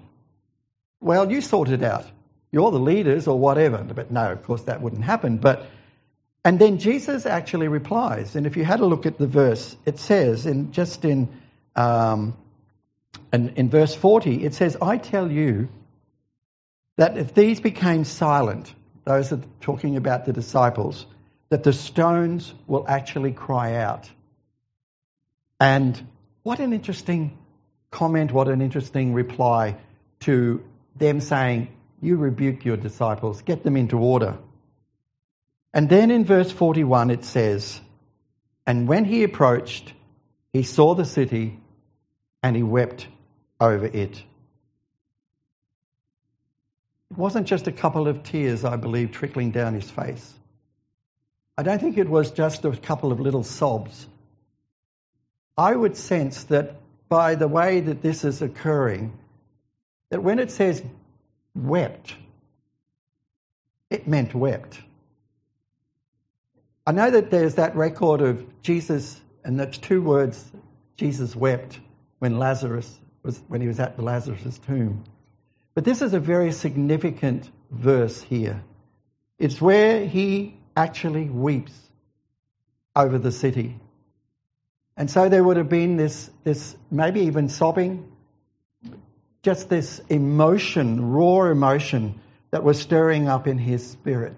Well, 1.01 1.31
you 1.31 1.41
sort 1.41 1.69
it 1.69 1.83
out. 1.83 2.07
You're 2.51 2.71
the 2.71 2.79
leaders 2.79 3.27
or 3.27 3.39
whatever. 3.39 3.79
But 3.79 4.11
no, 4.11 4.33
of 4.33 4.43
course, 4.45 4.63
that 4.63 4.81
wouldn't 4.81 5.05
happen. 5.05 5.39
But 5.39 5.67
and 6.45 6.59
then 6.59 6.79
Jesus 6.79 7.27
actually 7.27 7.69
replies. 7.69 8.37
And 8.37 8.47
if 8.47 8.57
you 8.57 8.65
had 8.65 8.81
a 8.81 8.87
look 8.87 9.07
at 9.07 9.19
the 9.19 9.27
verse, 9.27 9.77
it 9.87 9.99
says 9.99 10.47
in 10.47 10.73
just 10.73 11.05
in 11.05 11.29
um, 11.75 12.37
in, 13.33 13.51
in 13.57 13.71
verse 13.71 13.95
40, 13.95 14.45
it 14.45 14.55
says, 14.55 14.77
"I 14.81 14.99
tell 14.99 15.31
you 15.31 15.69
that 16.97 17.17
if 17.19 17.35
these 17.35 17.61
became 17.61 18.05
silent, 18.05 18.73
those 19.05 19.33
are 19.33 19.41
talking 19.61 19.97
about 19.97 20.25
the 20.25 20.33
disciples, 20.33 21.07
that 21.49 21.63
the 21.63 21.73
stones 21.73 22.53
will 22.67 22.85
actually 22.89 23.33
cry 23.33 23.75
out. 23.75 24.11
And 25.61 26.07
what 26.43 26.61
an 26.61 26.73
interesting 26.73 27.39
comment, 27.91 28.33
what 28.33 28.49
an 28.49 28.61
interesting 28.61 29.15
reply 29.15 29.77
to 30.21 30.63
them 30.97 31.21
saying, 31.21 31.69
You 32.01 32.17
rebuke 32.17 32.65
your 32.65 32.77
disciples, 32.77 33.43
get 33.43 33.63
them 33.63 33.77
into 33.77 33.99
order. 33.99 34.39
And 35.73 35.89
then 35.89 36.11
in 36.11 36.25
verse 36.25 36.51
41 36.51 37.11
it 37.11 37.25
says, 37.25 37.81
And 38.67 38.87
when 38.87 39.05
he 39.05 39.25
approached, 39.25 39.93
he 40.53 40.63
saw 40.63 40.95
the 40.95 41.05
city 41.05 41.59
and 42.43 42.55
he 42.55 42.63
wept 42.63 43.09
over 43.61 43.87
it. 43.87 44.23
It 47.15 47.19
wasn't 47.19 47.47
just 47.47 47.69
a 47.69 47.73
couple 47.73 48.09
of 48.09 48.25
tears, 48.25 48.65
I 48.65 48.75
believe, 48.75 49.13
trickling 49.13 49.53
down 49.53 49.75
his 49.75 49.89
face. 49.89 50.35
I 51.57 51.63
don't 51.63 51.81
think 51.81 51.97
it 51.97 52.09
was 52.09 52.33
just 52.33 52.65
a 52.65 52.77
couple 52.77 53.13
of 53.13 53.21
little 53.21 53.45
sobs. 53.45 54.09
I 55.57 55.77
would 55.77 55.97
sense 55.97 56.43
that 56.45 56.75
by 57.09 57.37
the 57.37 57.47
way 57.47 57.79
that 57.79 58.03
this 58.03 58.25
is 58.25 58.43
occurring, 58.43 59.17
that 60.11 60.25
when 60.25 60.41
it 60.41 60.51
says 60.51 60.83
wept, 61.55 62.17
it 63.91 64.09
meant 64.09 64.35
wept. 64.35 64.81
I 66.85 66.91
know 66.91 67.13
that 67.13 67.31
there's 67.31 67.55
that 67.55 67.77
record 67.77 68.23
of 68.23 68.61
Jesus, 68.63 69.21
and 69.45 69.61
that's 69.61 69.79
two 69.79 70.03
words 70.03 70.45
Jesus 70.97 71.37
wept 71.37 71.79
when 72.19 72.41
Lazarus 72.41 72.93
was 73.23 73.41
when 73.47 73.61
he 73.61 73.69
was 73.69 73.79
at 73.79 73.95
the 73.95 74.03
Lazarus' 74.03 74.59
tomb. 74.67 75.05
But 75.75 75.85
this 75.85 76.03
is 76.03 76.15
a 76.15 76.21
very 76.21 76.53
significant 76.53 77.51
verse 77.71 78.23
here. 78.23 78.63
It's 79.39 79.61
where 79.61 80.07
he 80.07 80.57
actually 80.77 81.25
weeps 81.25 81.73
over 82.95 83.19
the 83.19 83.33
city. 83.33 83.77
And 84.97 85.11
so 85.11 85.29
there 85.29 85.43
would 85.43 85.57
have 85.57 85.69
been 85.69 85.97
this, 85.97 86.31
this 86.45 86.77
maybe 86.91 87.23
even 87.23 87.49
sobbing, 87.49 88.13
just 89.43 89.69
this 89.69 90.01
emotion, 90.09 91.11
raw 91.11 91.51
emotion 91.51 92.21
that 92.53 92.63
was 92.63 92.81
stirring 92.81 93.29
up 93.29 93.49
in 93.49 93.59
his 93.59 93.85
spirit. 93.85 94.35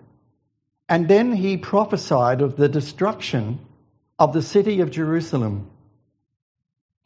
And 0.88 1.06
then 1.06 1.32
he 1.32 1.58
prophesied 1.58 2.40
of 2.40 2.56
the 2.56 2.68
destruction 2.68 3.58
of 4.18 4.32
the 4.32 4.40
city 4.40 4.80
of 4.80 4.90
Jerusalem 4.90 5.70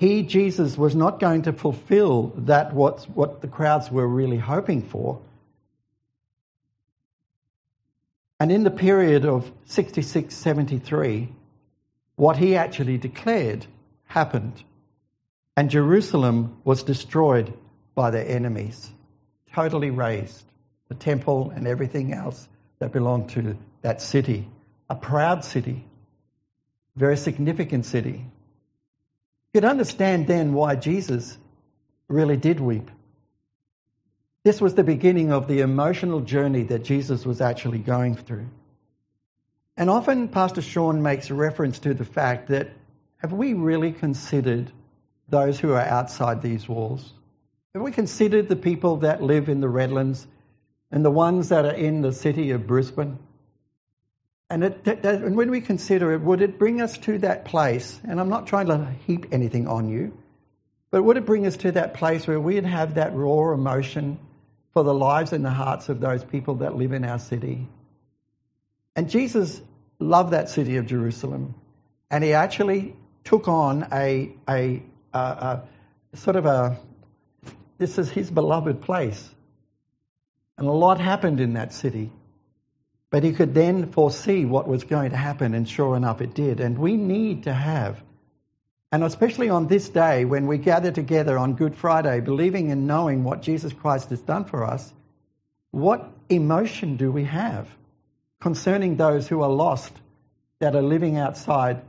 he, 0.01 0.23
Jesus, 0.23 0.79
was 0.79 0.97
not 0.97 1.21
going 1.21 1.43
to 1.43 1.53
fulfill 1.53 2.33
that 2.47 2.73
what, 2.73 3.05
what 3.05 3.43
the 3.43 3.49
crowds 3.49 3.91
were 3.91 4.09
really 4.09 4.39
hoping 4.39 4.81
for. 4.81 5.21
And 8.41 8.51
in 8.51 8.65
the 8.65 8.71
period 8.71 9.27
of 9.27 9.53
66 9.67 10.35
73, 10.35 11.29
what 12.17 12.39
he 12.39 12.57
actually 12.57 12.97
declared 12.97 13.67
happened. 14.07 14.65
And 15.55 15.69
Jerusalem 15.69 16.57
was 16.65 16.83
destroyed 16.83 17.53
by 17.95 18.11
their 18.11 18.27
enemies, 18.27 18.91
totally 19.53 19.91
razed. 19.91 20.43
The 20.89 20.95
temple 20.95 21.53
and 21.55 21.69
everything 21.69 22.15
else 22.15 22.49
that 22.79 22.91
belonged 22.91 23.29
to 23.31 23.59
that 23.83 24.01
city. 24.01 24.49
A 24.89 24.95
proud 24.95 25.45
city, 25.45 25.85
very 26.97 27.19
significant 27.19 27.85
city. 27.85 28.25
You 29.53 29.61
could 29.61 29.69
understand 29.69 30.27
then 30.29 30.53
why 30.53 30.77
Jesus 30.77 31.37
really 32.09 32.37
did 32.37 32.61
weep. 32.61 32.91
This 34.45 34.61
was 34.61 34.75
the 34.75 34.85
beginning 34.85 35.33
of 35.33 35.49
the 35.49 35.61
emotional 35.61 36.21
journey 36.21 36.63
that 36.65 36.85
Jesus 36.85 37.27
was 37.27 37.41
actually 37.41 37.81
going 37.81 38.15
through. 38.15 38.49
And 39.77 39.91
often 39.91 40.29
Pastor 40.29 40.63
Sean 40.63 41.03
makes 41.03 41.31
reference 41.31 41.81
to 41.81 41.95
the 41.95 42.05
fact 42.05 42.49
that 42.49 42.71
have 43.19 43.33
we 43.33 43.55
really 43.55 43.93
considered 43.93 44.71
those 45.29 45.59
who 45.59 45.73
are 45.73 45.81
outside 45.81 46.43
these 46.43 46.69
walls? 46.69 47.13
Have 47.75 47.83
we 47.83 47.93
considered 47.93 48.49
the 48.49 48.57
people 48.57 48.99
that 48.99 49.23
live 49.23 49.49
in 49.49 49.61
the 49.61 49.69
Redlands 49.69 50.27
and 50.91 51.05
the 51.05 51.11
ones 51.11 51.51
that 51.51 51.65
are 51.65 51.75
in 51.75 52.03
the 52.03 52.13
city 52.13 52.53
of 52.53 52.67
Brisbane? 52.67 53.19
And, 54.51 54.65
it, 54.65 55.05
and 55.05 55.37
when 55.37 55.51
we 55.51 55.61
consider 55.61 56.13
it, 56.13 56.21
would 56.21 56.43
it 56.43 56.59
bring 56.59 56.81
us 56.81 56.99
to 56.99 57.19
that 57.19 57.45
place? 57.45 58.01
And 58.03 58.21
I'm 58.21 58.29
not 58.29 58.49
trying 58.49 58.67
to 58.67 58.91
heap 59.07 59.27
anything 59.31 59.69
on 59.69 59.89
you, 59.89 60.13
but 60.91 61.05
would 61.05 61.17
it 61.17 61.25
bring 61.25 61.47
us 61.47 61.57
to 61.59 61.73
that 61.73 61.95
place 61.95 62.27
where 62.27 62.41
we'd 62.41 62.67
have 62.67 62.95
that 62.95 63.15
raw 63.15 63.53
emotion 63.55 64.19
for 64.75 64.83
the 64.83 64.93
lives 64.93 65.33
and 65.33 65.45
the 65.45 65.51
hearts 65.51 65.89
of 65.89 66.01
those 66.01 66.25
people 66.25 66.57
that 66.57 66.75
live 66.75 66.93
in 66.93 67.05
our 67.05 67.21
city? 67.21 67.69
And 68.97 69.09
Jesus 69.09 69.63
loved 70.01 70.33
that 70.33 70.49
city 70.49 70.79
of 70.79 70.87
Jerusalem, 70.87 71.55
and 72.11 72.25
he 72.25 72.33
actually 72.33 72.97
took 73.23 73.47
on 73.47 73.87
a, 73.93 74.33
a, 74.49 74.83
a, 75.15 75.63
a 76.13 76.17
sort 76.17 76.35
of 76.35 76.47
a 76.47 76.77
this 77.81 77.99
is 77.99 78.11
his 78.11 78.31
beloved 78.31 78.83
place. 78.83 79.27
And 80.59 80.69
a 80.69 80.73
lot 80.73 81.01
happened 81.01 81.41
in 81.41 81.55
that 81.55 81.73
city. 81.73 82.13
But 83.11 83.25
he 83.25 83.33
could 83.33 83.55
then 83.55 83.91
foresee 83.91 84.45
what 84.45 84.69
was 84.69 84.85
going 84.85 85.11
to 85.11 85.17
happen, 85.17 85.55
and 85.55 85.69
sure 85.69 85.97
enough, 85.97 86.21
it 86.21 86.33
did. 86.33 86.61
And 86.61 86.79
we 86.79 86.97
need 86.97 87.45
to 87.45 87.53
have, 87.53 88.01
and 88.93 89.03
especially 89.03 89.49
on 89.49 89.67
this 89.67 89.89
day 89.89 90.25
when 90.25 90.47
we 90.47 90.59
gather 90.59 90.93
together 90.93 91.37
on 91.37 91.55
Good 91.55 91.75
Friday, 91.75 92.21
believing 92.21 92.71
and 92.71 92.87
knowing 92.87 93.25
what 93.25 93.43
Jesus 93.43 93.73
Christ 93.73 94.11
has 94.11 94.21
done 94.21 94.45
for 94.45 94.65
us, 94.65 94.93
what 95.73 96.09
emotion 96.29 96.97
do 96.97 97.11
we 97.11 97.25
have 97.25 97.69
concerning 98.41 98.97
those 98.97 99.27
who 99.27 99.43
are 99.43 99.51
lost, 99.51 99.93
that 100.61 100.77
are 100.77 100.83
living 100.83 101.17
outside 101.17 101.83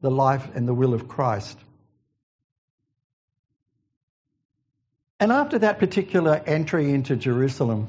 the 0.00 0.10
life 0.10 0.48
and 0.54 0.66
the 0.66 0.74
will 0.74 0.92
of 0.92 1.06
Christ? 1.06 1.56
And 5.20 5.32
after 5.32 5.60
that 5.60 5.78
particular 5.78 6.40
entry 6.46 6.92
into 6.92 7.16
Jerusalem, 7.16 7.88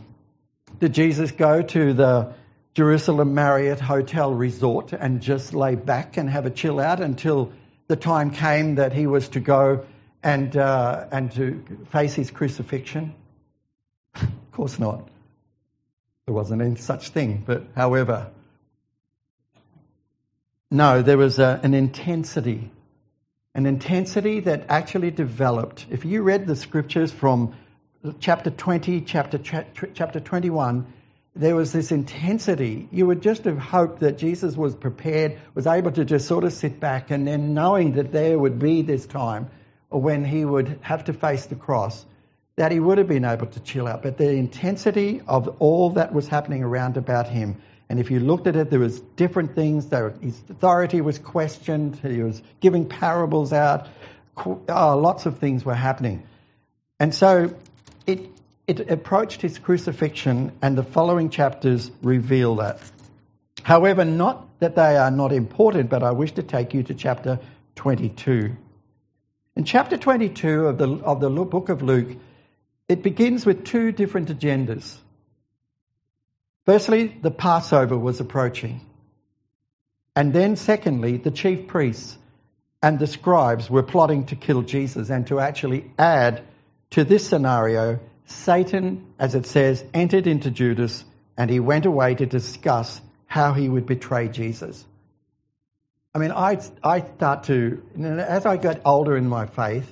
did 0.79 0.93
Jesus 0.93 1.31
go 1.31 1.61
to 1.61 1.93
the 1.93 2.33
Jerusalem 2.75 3.33
Marriott 3.33 3.79
Hotel 3.79 4.33
Resort 4.33 4.93
and 4.93 5.21
just 5.21 5.53
lay 5.53 5.75
back 5.75 6.17
and 6.17 6.29
have 6.29 6.45
a 6.45 6.49
chill 6.49 6.79
out 6.79 6.99
until 7.01 7.51
the 7.87 7.95
time 7.95 8.31
came 8.31 8.75
that 8.75 8.93
he 8.93 9.07
was 9.07 9.29
to 9.29 9.39
go 9.39 9.85
and, 10.23 10.55
uh, 10.55 11.07
and 11.11 11.31
to 11.33 11.63
face 11.91 12.13
his 12.13 12.31
crucifixion? 12.31 13.13
of 14.15 14.51
course 14.51 14.79
not. 14.79 15.07
There 16.25 16.35
wasn't 16.35 16.61
any 16.61 16.75
such 16.75 17.09
thing, 17.09 17.43
but 17.45 17.63
however. 17.75 18.29
No, 20.69 21.01
there 21.01 21.17
was 21.17 21.39
a, 21.39 21.59
an 21.63 21.73
intensity 21.73 22.71
an 23.55 23.65
intensity 23.65 24.41
that 24.41 24.67
actually 24.69 25.11
developed. 25.11 25.85
If 25.89 26.05
you 26.05 26.21
read 26.21 26.45
the 26.45 26.55
scriptures 26.55 27.11
from 27.11 27.55
chapter 28.19 28.49
20, 28.49 29.01
chapter, 29.01 29.37
chapter 29.37 30.19
21, 30.19 30.93
there 31.35 31.55
was 31.55 31.71
this 31.71 31.91
intensity. 31.91 32.87
You 32.91 33.07
would 33.07 33.21
just 33.21 33.45
have 33.45 33.57
hoped 33.57 33.99
that 33.99 34.17
Jesus 34.17 34.55
was 34.57 34.75
prepared, 34.75 35.39
was 35.53 35.67
able 35.67 35.91
to 35.91 36.05
just 36.05 36.27
sort 36.27 36.43
of 36.43 36.53
sit 36.53 36.79
back, 36.79 37.11
and 37.11 37.27
then 37.27 37.53
knowing 37.53 37.93
that 37.93 38.11
there 38.11 38.37
would 38.37 38.59
be 38.59 38.81
this 38.81 39.05
time 39.05 39.49
when 39.89 40.25
he 40.25 40.43
would 40.43 40.79
have 40.81 41.05
to 41.05 41.13
face 41.13 41.45
the 41.45 41.55
cross, 41.55 42.05
that 42.55 42.71
he 42.71 42.79
would 42.79 42.97
have 42.97 43.07
been 43.07 43.25
able 43.25 43.47
to 43.47 43.59
chill 43.59 43.87
out. 43.87 44.03
But 44.03 44.17
the 44.17 44.29
intensity 44.29 45.21
of 45.27 45.55
all 45.59 45.91
that 45.91 46.13
was 46.13 46.27
happening 46.27 46.63
around 46.63 46.97
about 46.97 47.27
him, 47.27 47.61
and 47.89 47.99
if 47.99 48.11
you 48.11 48.19
looked 48.19 48.45
at 48.45 48.55
it, 48.55 48.69
there 48.69 48.79
was 48.79 48.99
different 48.99 49.55
things. 49.55 49.89
His 50.21 50.39
authority 50.49 51.01
was 51.01 51.17
questioned. 51.17 51.95
He 51.95 52.21
was 52.21 52.41
giving 52.59 52.85
parables 52.85 53.51
out. 53.51 53.87
Oh, 54.37 54.97
lots 54.97 55.25
of 55.25 55.39
things 55.39 55.65
were 55.65 55.73
happening. 55.73 56.23
And 56.99 57.15
so 57.15 57.55
it, 58.05 58.29
it 58.69 58.91
approached 58.91 59.41
his 59.41 59.57
crucifixion, 59.57 60.51
and 60.61 60.77
the 60.77 60.83
following 60.83 61.31
chapters 61.31 61.89
reveal 62.03 62.57
that. 62.57 62.79
However, 63.63 64.05
not 64.05 64.59
that 64.59 64.75
they 64.75 64.95
are 64.95 65.09
not 65.09 65.31
important, 65.33 65.89
but 65.89 66.03
I 66.03 66.11
wish 66.11 66.33
to 66.33 66.43
take 66.43 66.75
you 66.75 66.83
to 66.83 66.93
chapter 66.93 67.39
22. 67.77 68.55
In 69.55 69.63
chapter 69.63 69.97
22 69.97 70.67
of 70.67 70.77
the, 70.77 70.87
of 70.87 71.19
the 71.19 71.31
book 71.31 71.69
of 71.69 71.81
Luke, 71.81 72.15
it 72.87 73.01
begins 73.01 73.43
with 73.43 73.65
two 73.65 73.91
different 73.91 74.29
agendas. 74.29 74.95
Firstly, 76.67 77.07
the 77.23 77.31
Passover 77.31 77.97
was 77.97 78.19
approaching. 78.19 78.81
And 80.15 80.31
then, 80.31 80.55
secondly, 80.55 81.17
the 81.17 81.31
chief 81.31 81.65
priests 81.65 82.15
and 82.83 82.99
the 82.99 83.07
scribes 83.07 83.67
were 83.67 83.81
plotting 83.81 84.27
to 84.27 84.35
kill 84.35 84.61
Jesus 84.61 85.09
and 85.09 85.25
to 85.25 85.39
actually 85.39 85.89
add 85.97 86.43
to 86.91 87.03
this 87.03 87.27
scenario 87.27 87.99
Satan, 88.29 89.13
as 89.17 89.35
it 89.35 89.45
says, 89.45 89.83
entered 89.93 90.27
into 90.27 90.51
Judas 90.51 91.03
and 91.35 91.49
he 91.49 91.59
went 91.59 91.85
away 91.85 92.15
to 92.15 92.25
discuss 92.25 93.01
how 93.25 93.53
he 93.53 93.67
would 93.67 93.85
betray 93.85 94.27
Jesus. 94.27 94.85
I 96.13 96.19
mean, 96.19 96.31
I, 96.31 96.59
I 96.83 97.01
start 97.01 97.43
to, 97.45 97.83
as 97.97 98.45
I 98.45 98.57
get 98.57 98.81
older 98.85 99.17
in 99.17 99.27
my 99.27 99.45
faith, 99.45 99.91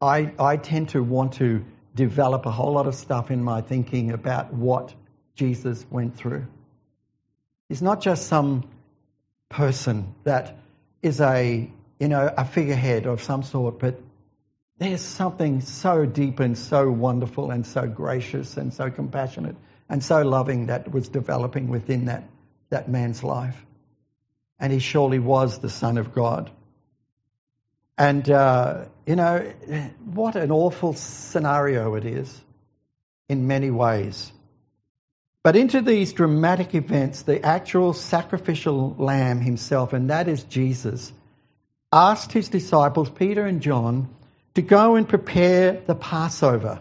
I, 0.00 0.32
I 0.38 0.56
tend 0.56 0.90
to 0.90 1.02
want 1.02 1.34
to 1.34 1.64
develop 1.94 2.46
a 2.46 2.50
whole 2.50 2.72
lot 2.72 2.86
of 2.86 2.94
stuff 2.94 3.30
in 3.30 3.42
my 3.42 3.60
thinking 3.60 4.12
about 4.12 4.52
what 4.52 4.94
Jesus 5.34 5.84
went 5.90 6.16
through. 6.16 6.46
He's 7.68 7.82
not 7.82 8.00
just 8.00 8.28
some 8.28 8.68
person 9.48 10.14
that 10.24 10.56
is 11.02 11.20
a, 11.20 11.70
you 11.98 12.08
know, 12.08 12.32
a 12.36 12.44
figurehead 12.44 13.06
of 13.06 13.22
some 13.22 13.42
sort, 13.42 13.78
but 13.78 14.00
there's 14.78 15.02
something 15.02 15.60
so 15.60 16.06
deep 16.06 16.40
and 16.40 16.56
so 16.56 16.90
wonderful 16.90 17.50
and 17.50 17.66
so 17.66 17.86
gracious 17.86 18.56
and 18.56 18.72
so 18.72 18.90
compassionate 18.90 19.56
and 19.88 20.02
so 20.02 20.22
loving 20.22 20.66
that 20.66 20.92
was 20.92 21.08
developing 21.08 21.68
within 21.68 22.06
that, 22.06 22.24
that 22.70 22.88
man's 22.88 23.24
life. 23.24 23.56
And 24.60 24.72
he 24.72 24.78
surely 24.78 25.18
was 25.18 25.58
the 25.58 25.70
Son 25.70 25.98
of 25.98 26.14
God. 26.14 26.50
And, 27.96 28.28
uh, 28.30 28.84
you 29.06 29.16
know, 29.16 29.52
what 30.04 30.36
an 30.36 30.52
awful 30.52 30.94
scenario 30.94 31.94
it 31.94 32.04
is 32.04 32.40
in 33.28 33.48
many 33.48 33.70
ways. 33.70 34.32
But 35.42 35.56
into 35.56 35.80
these 35.80 36.12
dramatic 36.12 36.74
events, 36.74 37.22
the 37.22 37.44
actual 37.44 37.92
sacrificial 37.92 38.94
lamb 38.98 39.40
himself, 39.40 39.92
and 39.92 40.10
that 40.10 40.28
is 40.28 40.44
Jesus, 40.44 41.12
asked 41.92 42.32
his 42.32 42.48
disciples, 42.48 43.10
Peter 43.10 43.46
and 43.46 43.60
John, 43.60 44.14
to 44.58 44.62
go 44.62 44.96
and 44.96 45.08
prepare 45.08 45.80
the 45.86 45.94
Passover 45.94 46.80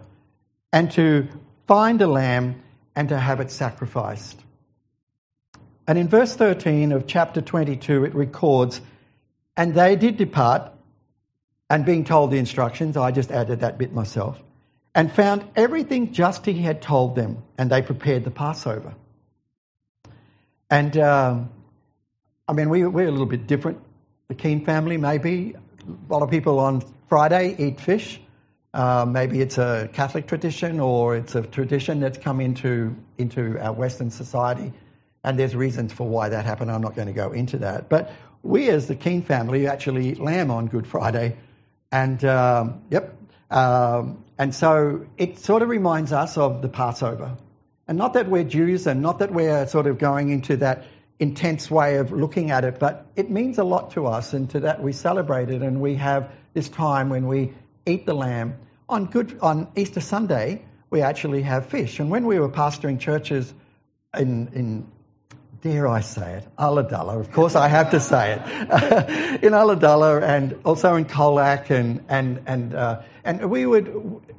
and 0.73 0.89
to 0.93 1.27
find 1.67 2.01
a 2.01 2.07
lamb 2.07 2.63
and 2.95 3.09
to 3.09 3.19
have 3.19 3.39
it 3.39 3.51
sacrificed. 3.51 4.39
And 5.85 5.99
in 5.99 6.07
verse 6.07 6.35
13 6.35 6.91
of 6.91 7.05
chapter 7.05 7.39
22, 7.39 8.05
it 8.05 8.15
records, 8.15 8.81
And 9.55 9.75
they 9.75 9.95
did 9.95 10.17
depart, 10.17 10.71
and 11.69 11.85
being 11.85 12.03
told 12.03 12.31
the 12.31 12.39
instructions, 12.39 12.97
I 12.97 13.11
just 13.11 13.29
added 13.29 13.59
that 13.59 13.77
bit 13.77 13.93
myself, 13.93 14.41
and 14.95 15.11
found 15.11 15.43
everything 15.55 16.13
just 16.13 16.47
he 16.47 16.59
had 16.59 16.81
told 16.81 17.15
them, 17.15 17.43
and 17.59 17.69
they 17.69 17.83
prepared 17.83 18.23
the 18.23 18.31
Passover. 18.31 18.95
And 20.67 20.97
um, 20.97 21.51
I 22.47 22.53
mean, 22.53 22.71
we, 22.71 22.87
we're 22.87 23.07
a 23.07 23.11
little 23.11 23.27
bit 23.27 23.45
different. 23.45 23.83
The 24.29 24.35
Keen 24.35 24.65
family, 24.65 24.97
maybe. 24.97 25.53
A 25.87 26.11
lot 26.11 26.23
of 26.23 26.31
people 26.31 26.57
on 26.57 26.81
Friday 27.09 27.55
eat 27.57 27.79
fish. 27.79 28.19
Uh, 28.73 29.05
maybe 29.07 29.41
it's 29.41 29.57
a 29.57 29.89
Catholic 29.93 30.27
tradition 30.27 30.79
or 30.79 31.15
it's 31.15 31.35
a 31.35 31.41
tradition 31.41 31.99
that's 31.99 32.17
come 32.17 32.41
into, 32.41 32.95
into 33.17 33.57
our 33.59 33.73
Western 33.73 34.11
society. 34.11 34.73
And 35.23 35.39
there's 35.39 35.55
reasons 35.55 35.93
for 35.93 36.07
why 36.07 36.29
that 36.29 36.45
happened. 36.45 36.71
I'm 36.71 36.81
not 36.81 36.95
going 36.95 37.07
to 37.07 37.13
go 37.13 37.31
into 37.31 37.59
that. 37.59 37.89
But 37.89 38.11
we, 38.43 38.69
as 38.69 38.87
the 38.87 38.95
Keen 38.95 39.23
family, 39.23 39.67
actually 39.67 40.09
eat 40.09 40.19
lamb 40.19 40.51
on 40.51 40.67
Good 40.67 40.85
Friday. 40.85 41.37
And, 41.91 42.23
um, 42.25 42.81
yep. 42.89 43.17
Um, 43.49 44.23
and 44.37 44.53
so 44.53 45.05
it 45.17 45.39
sort 45.39 45.61
of 45.63 45.69
reminds 45.69 46.11
us 46.11 46.37
of 46.37 46.61
the 46.61 46.69
Passover. 46.69 47.37
And 47.87 47.97
not 47.97 48.13
that 48.13 48.29
we're 48.29 48.43
Jews 48.43 48.85
and 48.85 49.01
not 49.01 49.19
that 49.19 49.31
we're 49.31 49.65
sort 49.67 49.87
of 49.87 49.97
going 49.97 50.29
into 50.29 50.57
that 50.57 50.85
intense 51.19 51.71
way 51.71 51.97
of 51.97 52.11
looking 52.11 52.51
at 52.51 52.63
it, 52.63 52.79
but 52.79 53.07
it 53.15 53.29
means 53.31 53.57
a 53.57 53.63
lot 53.63 53.91
to 53.91 54.05
us. 54.05 54.33
And 54.33 54.49
to 54.51 54.59
that 54.61 54.83
we 54.83 54.91
celebrate 54.91 55.49
it 55.49 55.61
and 55.61 55.81
we 55.81 55.95
have 55.95 56.31
this 56.57 56.69
time 56.69 57.09
when 57.09 57.27
we 57.27 57.53
eat 57.85 58.07
the 58.07 58.15
lamb. 58.15 58.57
On, 58.89 59.05
good, 59.05 59.37
on 59.43 59.67
Easter 59.75 59.99
Sunday, 59.99 60.65
we 60.89 61.01
actually 61.01 61.43
have 61.43 61.67
fish. 61.67 61.99
And 61.99 62.09
when 62.09 62.25
we 62.25 62.39
were 62.39 62.49
pastoring 62.49 62.99
churches 62.99 63.53
in, 64.17 64.47
in 64.55 64.87
dare 65.61 65.87
I 65.87 66.01
say 66.01 66.37
it, 66.37 66.47
Ulladulla, 66.57 67.19
of 67.19 67.31
course 67.31 67.53
I 67.55 67.67
have 67.67 67.91
to 67.91 67.99
say 67.99 68.33
it, 68.33 68.41
in 69.43 69.53
Ulladulla 69.53 70.23
and 70.23 70.59
also 70.65 70.95
in 70.95 71.05
Colac 71.05 71.69
and, 71.69 72.03
and, 72.09 72.41
and, 72.47 72.73
uh, 72.73 73.03
and 73.23 73.51
we, 73.51 73.67
would, 73.67 73.87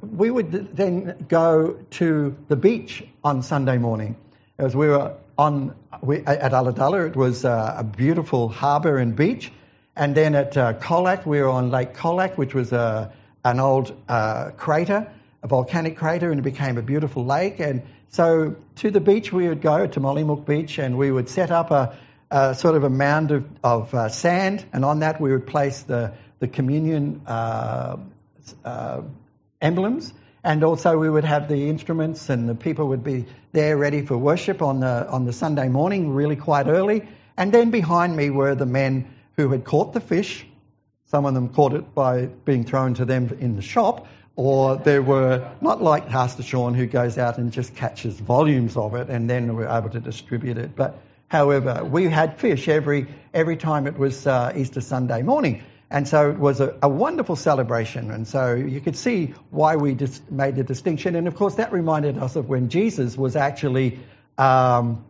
we 0.01 0.29
would 0.29 0.75
then 0.75 1.25
go 1.29 1.77
to 1.91 2.35
the 2.49 2.57
beach 2.57 3.01
on 3.23 3.43
Sunday 3.43 3.77
morning. 3.77 4.17
As 4.57 4.75
we 4.75 4.89
were 4.89 5.15
on, 5.37 5.73
we, 6.01 6.17
at 6.17 6.51
Ulladulla, 6.51 7.07
it 7.07 7.15
was 7.15 7.45
uh, 7.45 7.75
a 7.77 7.83
beautiful 7.85 8.49
harbour 8.49 8.97
and 8.97 9.15
beach. 9.15 9.53
And 9.99 10.15
then 10.15 10.33
at 10.33 10.55
uh, 10.55 10.75
Colac, 10.75 11.25
we 11.25 11.41
were 11.41 11.49
on 11.49 11.71
Lake 11.71 11.93
Colac, 11.93 12.37
which 12.37 12.53
was 12.53 12.71
a, 12.71 13.11
an 13.43 13.59
old 13.59 13.93
uh, 14.07 14.51
crater, 14.55 15.11
a 15.43 15.47
volcanic 15.49 15.97
crater, 15.97 16.31
and 16.31 16.39
it 16.39 16.43
became 16.43 16.77
a 16.77 16.81
beautiful 16.81 17.25
lake. 17.25 17.59
And 17.59 17.81
so 18.07 18.55
to 18.77 18.91
the 18.91 19.01
beach 19.01 19.33
we 19.33 19.49
would 19.49 19.61
go, 19.61 19.87
to 19.87 19.99
Mollymook 19.99 20.45
Beach, 20.45 20.79
and 20.79 20.97
we 20.97 21.11
would 21.11 21.27
set 21.27 21.51
up 21.51 21.71
a, 21.71 21.97
a 22.31 22.55
sort 22.55 22.75
of 22.75 22.85
a 22.85 22.89
mound 22.89 23.31
of, 23.31 23.45
of 23.61 23.93
uh, 23.93 24.07
sand, 24.07 24.65
and 24.71 24.85
on 24.85 24.99
that 24.99 25.19
we 25.19 25.33
would 25.33 25.45
place 25.45 25.81
the, 25.81 26.13
the 26.39 26.47
communion 26.47 27.21
uh, 27.27 27.97
uh, 28.63 29.01
emblems. 29.61 30.13
And 30.45 30.63
also 30.63 30.97
we 30.97 31.09
would 31.09 31.25
have 31.25 31.49
the 31.49 31.67
instruments, 31.67 32.29
and 32.29 32.47
the 32.47 32.55
people 32.55 32.87
would 32.87 33.03
be 33.03 33.25
there 33.51 33.75
ready 33.75 34.05
for 34.05 34.17
worship 34.17 34.61
on 34.61 34.79
the, 34.79 35.09
on 35.09 35.25
the 35.25 35.33
Sunday 35.33 35.67
morning, 35.67 36.13
really 36.13 36.37
quite 36.37 36.67
early. 36.67 37.05
And 37.35 37.51
then 37.51 37.69
behind 37.69 38.15
me 38.15 38.29
were 38.29 38.55
the 38.55 38.65
men 38.65 39.15
who 39.39 39.47
had 39.47 39.63
caught 39.63 39.93
the 39.93 40.01
fish. 40.01 40.45
Some 41.05 41.25
of 41.25 41.33
them 41.33 41.47
caught 41.47 41.73
it 41.73 41.95
by 41.95 42.25
being 42.25 42.65
thrown 42.65 42.95
to 42.95 43.05
them 43.05 43.37
in 43.39 43.55
the 43.55 43.61
shop, 43.61 44.05
or 44.35 44.75
there 44.75 45.01
were 45.01 45.49
not 45.61 45.81
like 45.81 46.09
Pastor 46.09 46.43
Sean 46.43 46.73
who 46.73 46.85
goes 46.85 47.17
out 47.17 47.37
and 47.37 47.49
just 47.53 47.73
catches 47.73 48.19
volumes 48.19 48.75
of 48.75 48.95
it 48.95 49.09
and 49.09 49.29
then 49.29 49.55
we're 49.55 49.69
able 49.69 49.89
to 49.91 50.01
distribute 50.01 50.57
it. 50.57 50.75
But 50.75 50.99
however, 51.29 51.85
we 51.85 52.09
had 52.09 52.37
fish 52.37 52.67
every 52.67 53.07
every 53.33 53.55
time 53.55 53.87
it 53.87 53.97
was 53.97 54.27
uh, 54.27 54.51
Easter 54.57 54.81
Sunday 54.81 55.21
morning. 55.21 55.63
And 55.89 56.05
so 56.05 56.31
it 56.31 56.37
was 56.37 56.59
a, 56.59 56.77
a, 56.83 56.89
wonderful 56.89 57.37
celebration. 57.37 58.11
And 58.11 58.27
so 58.27 58.53
you 58.53 58.81
could 58.81 58.97
see 58.97 59.33
why 59.51 59.77
we 59.77 59.95
just 59.95 60.29
made 60.29 60.57
the 60.57 60.63
distinction. 60.63 61.15
And 61.15 61.27
of 61.27 61.35
course, 61.35 61.55
that 61.55 61.71
reminded 61.71 62.17
us 62.17 62.35
of 62.35 62.49
when 62.49 62.67
Jesus 62.67 63.17
was 63.17 63.37
actually 63.37 63.99
um, 64.37 65.05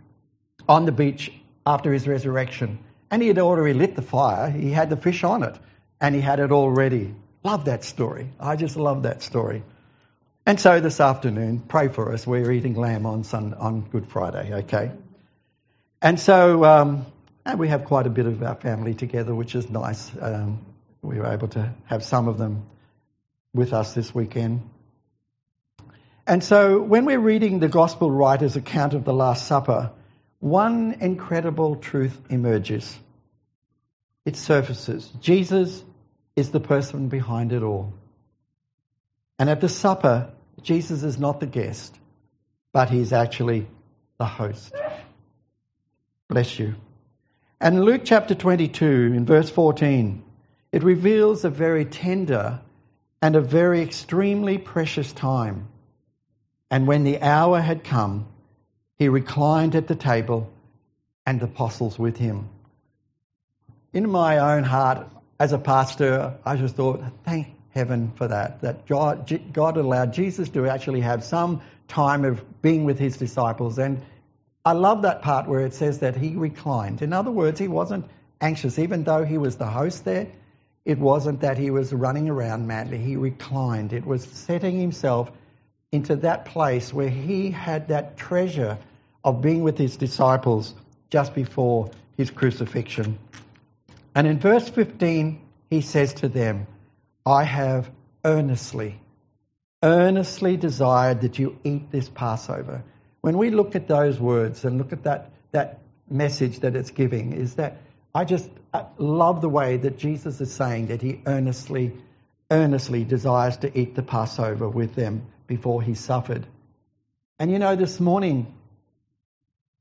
on 0.70 0.86
the 0.86 0.92
beach 0.92 1.34
after 1.66 1.92
his 1.92 2.08
resurrection. 2.08 2.78
And 3.12 3.22
he 3.22 3.28
had 3.28 3.40
already 3.40 3.74
lit 3.74 3.96
the 3.96 4.02
fire, 4.02 4.50
he 4.50 4.72
had 4.72 4.90
the 4.90 4.98
fish 4.98 5.24
on 5.24 5.44
it, 5.44 5.56
and 6.00 6.14
he 6.14 6.22
had 6.22 6.40
it 6.40 6.52
all 6.52 6.70
ready. 6.70 7.16
Love 7.44 7.66
that 7.66 7.84
story. 7.84 8.32
I 8.40 8.56
just 8.56 8.76
love 8.76 9.04
that 9.04 9.24
story. 9.24 9.64
And 10.46 10.60
so 10.60 10.80
this 10.80 11.00
afternoon, 11.00 11.60
pray 11.60 11.88
for 11.88 12.14
us. 12.14 12.26
We're 12.26 12.52
eating 12.52 12.76
lamb 12.76 13.06
on, 13.06 13.24
Sun, 13.24 13.54
on 13.54 13.82
Good 13.82 14.08
Friday, 14.08 14.54
okay? 14.64 14.92
And 16.02 16.20
so 16.20 16.64
um, 16.64 17.06
and 17.50 17.60
we 17.60 17.70
have 17.70 17.86
quite 17.86 18.06
a 18.06 18.10
bit 18.12 18.28
of 18.28 18.44
our 18.44 18.56
family 18.56 18.94
together, 18.94 19.34
which 19.34 19.56
is 19.56 19.70
nice. 19.70 20.12
Um, 20.22 20.66
we 21.02 21.18
were 21.18 21.26
able 21.26 21.48
to 21.50 21.74
have 21.86 22.04
some 22.04 22.28
of 22.28 22.38
them 22.38 22.68
with 23.54 23.74
us 23.74 23.94
this 23.94 24.14
weekend. 24.14 24.70
And 26.28 26.44
so 26.44 26.80
when 26.80 27.06
we're 27.06 27.20
reading 27.20 27.60
the 27.60 27.68
Gospel 27.68 28.12
writer's 28.12 28.56
account 28.56 28.94
of 28.94 29.04
the 29.04 29.14
Last 29.14 29.48
Supper, 29.48 29.92
one 30.40 30.98
incredible 31.00 31.76
truth 31.76 32.18
emerges. 32.30 32.98
It 34.26 34.36
surfaces. 34.36 35.10
Jesus 35.20 35.84
is 36.36 36.52
the 36.52 36.60
person 36.60 37.10
behind 37.10 37.52
it 37.52 37.64
all. 37.64 37.94
And 39.38 39.50
at 39.50 39.62
the 39.62 39.70
supper, 39.70 40.32
Jesus 40.62 41.04
is 41.04 41.18
not 41.18 41.40
the 41.40 41.46
guest, 41.46 41.96
but 42.74 42.90
he's 42.90 43.14
actually 43.14 43.68
the 44.18 44.26
host. 44.26 44.74
Bless 46.28 46.60
you. 46.60 46.76
And 47.60 47.84
Luke 47.84 48.02
chapter 48.06 48.36
22, 48.36 48.86
in 48.86 49.26
verse 49.26 49.50
14, 49.50 50.24
it 50.72 50.84
reveals 50.84 51.44
a 51.44 51.50
very 51.50 51.86
tender 51.86 52.62
and 53.22 53.36
a 53.36 53.42
very 53.42 53.82
extremely 53.82 54.58
precious 54.58 55.12
time. 55.12 55.68
And 56.72 56.88
when 56.88 57.04
the 57.04 57.22
hour 57.22 57.60
had 57.60 57.84
come, 57.84 58.28
he 59.00 59.08
reclined 59.08 59.76
at 59.76 59.88
the 59.88 59.96
table 59.96 60.52
and 61.26 61.40
the 61.40 61.46
apostles 61.46 61.98
with 61.98 62.18
him. 62.18 62.50
In 63.94 64.10
my 64.10 64.38
own 64.38 64.64
heart, 64.64 65.08
as 65.40 65.54
a 65.54 65.58
pastor, 65.58 66.36
I 66.46 66.58
just 66.58 66.76
thought, 66.76 67.02
thank 67.24 67.48
heaven 67.72 68.12
for 68.16 68.28
that, 68.28 68.62
that 68.62 68.86
God, 68.86 69.40
God 69.54 69.78
allowed 69.78 70.14
Jesus 70.14 70.50
to 70.50 70.68
actually 70.68 71.00
have 71.00 71.24
some 71.24 71.62
time 71.88 72.26
of 72.26 72.62
being 72.62 72.84
with 72.84 73.00
his 73.00 73.16
disciples. 73.16 73.80
And 73.80 74.02
I 74.66 74.74
love 74.74 75.04
that 75.04 75.22
part 75.22 75.48
where 75.48 75.62
it 75.62 75.74
says 75.74 76.00
that 76.00 76.18
he 76.18 76.36
reclined. 76.36 77.02
In 77.02 77.14
other 77.14 77.32
words, 77.32 77.58
he 77.58 77.70
wasn't 77.70 78.06
anxious, 78.42 78.78
even 78.80 79.06
though 79.06 79.24
he 79.24 79.38
was 79.38 79.56
the 79.56 79.66
host 79.66 80.04
there. 80.04 80.28
It 80.84 81.00
wasn't 81.00 81.42
that 81.42 81.58
he 81.58 81.72
was 81.72 81.94
running 81.94 82.30
around 82.30 82.68
madly. 82.68 82.98
He 82.98 83.16
reclined. 83.16 83.94
It 83.94 84.06
was 84.06 84.24
setting 84.24 84.78
himself 84.78 85.32
into 85.92 86.18
that 86.18 86.46
place 86.46 86.94
where 86.94 87.10
he 87.10 87.50
had 87.50 87.88
that 87.88 88.18
treasure 88.18 88.78
of 89.24 89.42
being 89.42 89.64
with 89.64 89.78
his 89.78 89.98
disciples 89.98 90.74
just 91.10 91.34
before 91.34 91.92
his 92.18 92.32
crucifixion. 92.32 93.18
And 94.16 94.28
in 94.28 94.40
verse 94.40 94.68
15, 94.70 95.42
he 95.70 95.82
says 95.82 96.14
to 96.16 96.28
them, 96.28 96.68
I 97.26 97.44
have 97.44 97.90
earnestly, 98.26 99.00
earnestly 99.84 100.58
desired 100.58 101.22
that 101.22 101.40
you 101.40 101.58
eat 101.64 101.92
this 101.92 102.10
Passover. 102.10 102.84
When 103.22 103.38
we 103.38 103.50
look 103.50 103.76
at 103.76 103.88
those 103.88 104.20
words 104.20 104.66
and 104.66 104.78
look 104.78 104.94
at 104.94 105.04
that, 105.04 105.32
that 105.52 105.80
message 106.10 106.60
that 106.62 106.76
it's 106.76 106.92
giving, 106.92 107.34
is 107.34 107.56
that 107.56 107.78
I 108.14 108.26
just 108.26 108.50
uh, 108.74 108.86
love 108.98 109.42
the 109.42 109.50
way 109.50 109.78
that 109.78 109.98
Jesus 109.98 110.42
is 110.42 110.52
saying 110.52 110.88
that 110.88 111.02
he 111.02 111.22
earnestly, 111.26 111.94
earnestly 112.50 113.04
desires 113.04 113.58
to 113.58 113.80
eat 113.80 113.96
the 113.96 114.04
Passover 114.04 114.68
with 114.68 114.96
them 114.96 115.28
before 115.46 115.82
he 115.82 115.94
suffered. 115.94 116.48
And 117.38 117.52
you 117.52 117.60
know, 117.60 117.76
this 117.76 118.00
morning, 118.00 118.54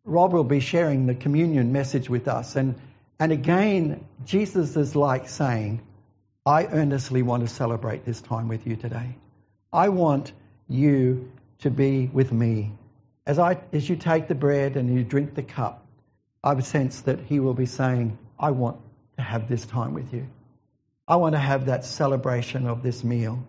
Rob 0.09 0.33
will 0.33 0.45
be 0.45 0.61
sharing 0.61 1.07
the 1.07 1.15
communion 1.15 1.73
message 1.73 2.09
with 2.09 2.29
us. 2.29 2.57
And, 2.57 2.75
and 3.19 3.33
again, 3.33 4.05
Jesus 4.25 4.77
is 4.77 4.97
like 4.97 5.29
saying, 5.29 5.83
I 6.47 6.65
earnestly 6.67 7.23
want 7.23 7.43
to 7.47 7.49
celebrate 7.49 8.05
this 8.05 8.21
time 8.21 8.49
with 8.49 8.67
you 8.67 8.77
today. 8.77 9.17
I 9.73 9.91
want 9.91 10.33
you 10.67 11.31
to 11.61 11.71
be 11.71 12.07
with 12.07 12.33
me. 12.33 12.73
As, 13.27 13.39
I, 13.39 13.59
as 13.73 13.89
you 13.89 13.97
take 13.97 14.29
the 14.29 14.35
bread 14.35 14.77
and 14.77 14.95
you 14.95 15.05
drink 15.05 15.35
the 15.35 15.43
cup, 15.43 15.85
I've 16.43 16.65
sense 16.65 17.03
that 17.03 17.21
he 17.21 17.41
will 17.41 17.55
be 17.55 17.67
saying, 17.67 18.17
I 18.39 18.53
want 18.53 18.79
to 19.17 19.23
have 19.23 19.49
this 19.49 19.67
time 19.67 19.93
with 19.93 20.15
you. 20.15 20.27
I 21.07 21.17
want 21.17 21.35
to 21.35 21.39
have 21.39 21.67
that 21.67 21.85
celebration 21.85 22.67
of 22.67 22.83
this 22.83 23.05
meal. 23.05 23.45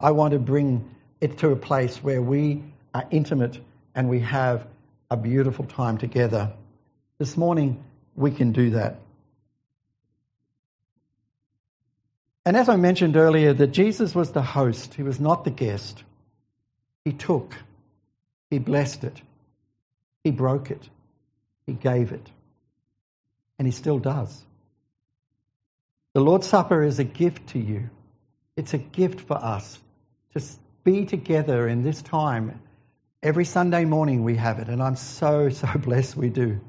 I 0.00 0.12
want 0.12 0.32
to 0.32 0.38
bring 0.38 0.90
it 1.20 1.38
to 1.38 1.50
a 1.50 1.56
place 1.56 2.02
where 2.02 2.20
we 2.20 2.64
are 2.92 3.06
intimate 3.10 3.60
and 3.94 4.08
we 4.08 4.20
have 4.20 4.66
a 5.12 5.16
beautiful 5.16 5.66
time 5.66 5.98
together. 5.98 6.54
This 7.18 7.36
morning, 7.36 7.84
we 8.16 8.30
can 8.30 8.52
do 8.52 8.70
that. 8.70 8.96
And 12.46 12.56
as 12.56 12.70
I 12.70 12.76
mentioned 12.76 13.16
earlier, 13.16 13.52
that 13.52 13.68
Jesus 13.68 14.14
was 14.14 14.32
the 14.32 14.42
host, 14.42 14.94
he 14.94 15.02
was 15.02 15.20
not 15.20 15.44
the 15.44 15.50
guest. 15.50 16.02
He 17.04 17.12
took, 17.12 17.54
he 18.48 18.58
blessed 18.58 19.04
it, 19.04 19.20
he 20.24 20.30
broke 20.30 20.70
it, 20.70 20.88
he 21.66 21.74
gave 21.74 22.12
it, 22.12 22.30
and 23.58 23.68
he 23.68 23.72
still 23.72 23.98
does. 23.98 24.42
The 26.14 26.20
Lord's 26.20 26.46
Supper 26.46 26.82
is 26.82 26.98
a 26.98 27.04
gift 27.04 27.48
to 27.48 27.58
you. 27.58 27.90
It's 28.56 28.72
a 28.72 28.78
gift 28.78 29.20
for 29.20 29.36
us 29.36 29.78
to 30.34 30.42
be 30.84 31.04
together 31.04 31.68
in 31.68 31.82
this 31.82 32.00
time. 32.00 32.60
Every 33.22 33.44
Sunday 33.44 33.84
morning 33.84 34.24
we 34.24 34.36
have 34.36 34.58
it, 34.58 34.68
and 34.68 34.82
I'm 34.82 34.96
so, 34.96 35.48
so 35.48 35.68
blessed 35.76 36.16
we 36.16 36.28
do. 36.28 36.60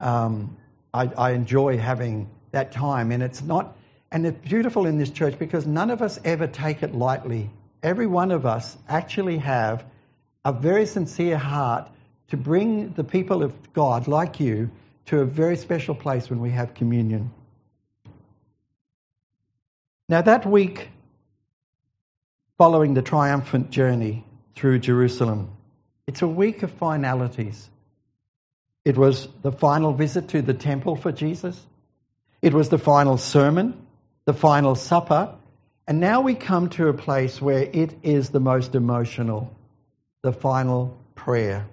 Um, 0.00 0.56
I, 0.94 1.06
I 1.06 1.30
enjoy 1.32 1.76
having 1.76 2.30
that 2.52 2.72
time, 2.72 3.12
and 3.12 3.22
it's 3.22 3.42
not 3.42 3.76
and 4.12 4.26
it's 4.26 4.48
beautiful 4.48 4.86
in 4.86 4.98
this 4.98 5.10
church 5.10 5.38
because 5.38 5.66
none 5.66 5.90
of 5.90 6.02
us 6.02 6.18
ever 6.24 6.46
take 6.46 6.82
it 6.82 6.94
lightly. 6.94 7.50
Every 7.82 8.06
one 8.06 8.32
of 8.32 8.44
us 8.44 8.76
actually 8.88 9.38
have 9.38 9.84
a 10.44 10.52
very 10.52 10.86
sincere 10.86 11.38
heart 11.38 11.88
to 12.28 12.36
bring 12.36 12.92
the 12.92 13.04
people 13.04 13.42
of 13.42 13.72
God, 13.72 14.08
like 14.08 14.40
you, 14.40 14.70
to 15.06 15.20
a 15.20 15.24
very 15.24 15.56
special 15.56 15.94
place 15.94 16.28
when 16.28 16.40
we 16.40 16.50
have 16.50 16.74
communion. 16.74 17.30
Now, 20.08 20.22
that 20.22 20.44
week 20.44 20.88
following 22.58 22.94
the 22.94 23.02
triumphant 23.02 23.70
journey 23.70 24.24
through 24.54 24.80
Jerusalem, 24.80 25.50
it's 26.06 26.22
a 26.22 26.28
week 26.28 26.62
of 26.62 26.70
finalities. 26.72 27.68
It 28.84 28.96
was 28.96 29.28
the 29.42 29.52
final 29.52 29.92
visit 29.92 30.28
to 30.28 30.42
the 30.42 30.54
temple 30.54 30.96
for 30.96 31.12
Jesus. 31.12 31.60
It 32.42 32.54
was 32.54 32.68
the 32.68 32.78
final 32.78 33.18
sermon 33.18 33.86
the 34.24 34.34
final 34.34 34.74
supper. 34.74 35.34
And 35.86 35.98
now 35.98 36.20
we 36.20 36.34
come 36.34 36.68
to 36.70 36.88
a 36.88 36.94
place 36.94 37.40
where 37.42 37.62
it 37.62 37.94
is 38.04 38.30
the 38.30 38.38
most 38.38 38.76
emotional, 38.76 39.52
the 40.22 40.32
final 40.32 40.96
prayer. 41.16 41.66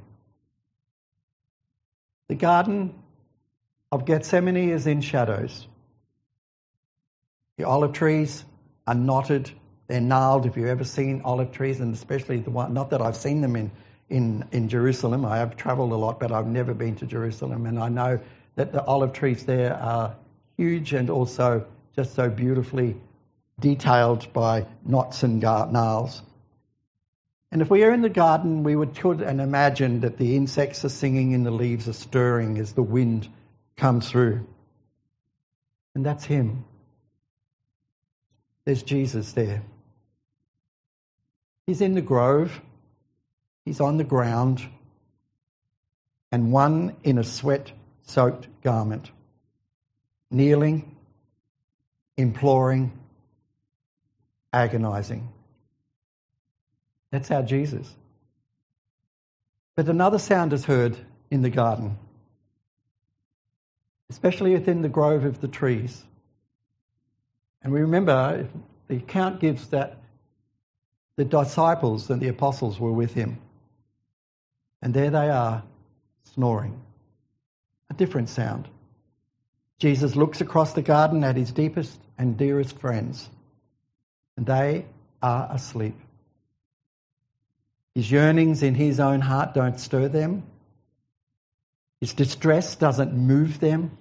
The 2.29 2.35
Garden 2.35 2.95
of 3.91 4.05
Gethsemane 4.05 4.69
is 4.69 4.87
in 4.87 5.01
shadows. 5.01 5.67
The 7.57 7.65
olive 7.65 7.93
trees 7.93 8.43
are 8.87 8.95
knotted, 8.95 9.51
they're 9.87 10.01
gnarled. 10.01 10.45
If 10.45 10.57
you've 10.57 10.67
ever 10.67 10.83
seen 10.83 11.21
olive 11.23 11.51
trees, 11.51 11.79
and 11.79 11.93
especially 11.93 12.39
the 12.39 12.49
one, 12.49 12.73
not 12.73 12.89
that 12.91 13.01
I've 13.01 13.15
seen 13.15 13.41
them 13.41 13.55
in, 13.55 13.71
in, 14.09 14.45
in 14.51 14.69
Jerusalem, 14.69 15.25
I 15.25 15.37
have 15.37 15.55
traveled 15.55 15.91
a 15.91 15.95
lot, 15.95 16.19
but 16.19 16.31
I've 16.31 16.47
never 16.47 16.73
been 16.73 16.95
to 16.97 17.05
Jerusalem, 17.05 17.65
and 17.65 17.79
I 17.79 17.89
know 17.89 18.19
that 18.55 18.71
the 18.73 18.83
olive 18.83 19.13
trees 19.13 19.45
there 19.45 19.75
are 19.75 20.15
huge 20.57 20.93
and 20.93 21.09
also 21.09 21.65
just 21.95 22.15
so 22.15 22.29
beautifully 22.29 22.95
detailed 23.59 24.33
by 24.33 24.65
knots 24.85 25.23
and 25.23 25.41
gnarls. 25.41 26.21
And 27.51 27.61
if 27.61 27.69
we 27.69 27.83
are 27.83 27.93
in 27.93 28.01
the 28.01 28.09
garden, 28.09 28.63
we 28.63 28.75
would 28.75 28.95
could 28.95 29.21
and 29.21 29.39
imagine 29.39 30.01
that 30.01 30.17
the 30.17 30.35
insects 30.35 30.83
are 30.83 30.89
singing 30.89 31.33
and 31.33 31.45
the 31.45 31.51
leaves 31.51 31.87
are 31.87 31.93
stirring 31.93 32.57
as 32.57 32.73
the 32.73 32.83
wind 32.83 33.27
comes 33.77 34.09
through. 34.09 34.45
And 35.95 36.05
that's 36.05 36.25
him. 36.25 36.65
There's 38.65 38.83
Jesus 38.83 39.31
there. 39.31 39.63
He's 41.67 41.81
in 41.81 41.93
the 41.93 42.01
grove. 42.01 42.59
He's 43.65 43.79
on 43.79 43.97
the 43.97 44.03
ground. 44.03 44.67
And 46.31 46.51
one 46.51 46.95
in 47.03 47.19
a 47.19 47.23
sweat 47.23 47.71
soaked 48.03 48.47
garment, 48.63 49.11
kneeling 50.31 50.97
imploring, 52.17 52.91
agonizing. 54.51 55.29
That's 57.11 57.29
our 57.31 57.43
Jesus. 57.43 57.87
But 59.75 59.87
another 59.87 60.17
sound 60.17 60.51
is 60.53 60.65
heard 60.65 60.97
in 61.29 61.43
the 61.43 61.51
garden, 61.51 61.97
especially 64.09 64.53
within 64.53 64.81
the 64.81 64.89
grove 64.89 65.23
of 65.23 65.39
the 65.39 65.47
trees. 65.47 66.03
And 67.61 67.71
we 67.71 67.81
remember 67.81 68.47
the 68.87 68.97
account 68.97 69.39
gives 69.39 69.67
that 69.67 69.97
the 71.17 71.25
disciples 71.25 72.09
and 72.09 72.21
the 72.21 72.29
apostles 72.29 72.79
were 72.79 72.91
with 72.91 73.13
him. 73.13 73.39
And 74.81 74.93
there 74.93 75.09
they 75.09 75.29
are, 75.29 75.63
snoring. 76.35 76.79
A 77.89 77.95
different 77.95 78.29
sound. 78.29 78.67
Jesus 79.79 80.15
looks 80.15 80.41
across 80.41 80.73
the 80.73 80.81
garden 80.81 81.23
at 81.23 81.35
his 81.35 81.51
deepest 81.51 81.99
and 82.17 82.37
dearest 82.37 82.79
friends, 82.79 83.29
and 84.35 84.45
they 84.45 84.85
are 85.21 85.49
asleep. 85.51 85.95
His 87.95 88.09
yearnings 88.09 88.61
in 88.61 88.75
his 88.75 88.99
own 88.99 89.21
heart 89.21 89.55
don't 89.55 89.79
stir 89.79 90.07
them. 90.07 90.43
His 91.99 92.13
distress 92.13 92.75
doesn't 92.75 93.13
move 93.13 93.59
them. 93.59 93.97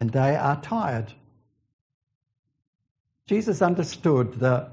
And 0.00 0.10
they 0.10 0.34
are 0.34 0.58
tired. 0.60 1.12
Jesus 3.26 3.60
understood 3.60 4.40
the, 4.40 4.70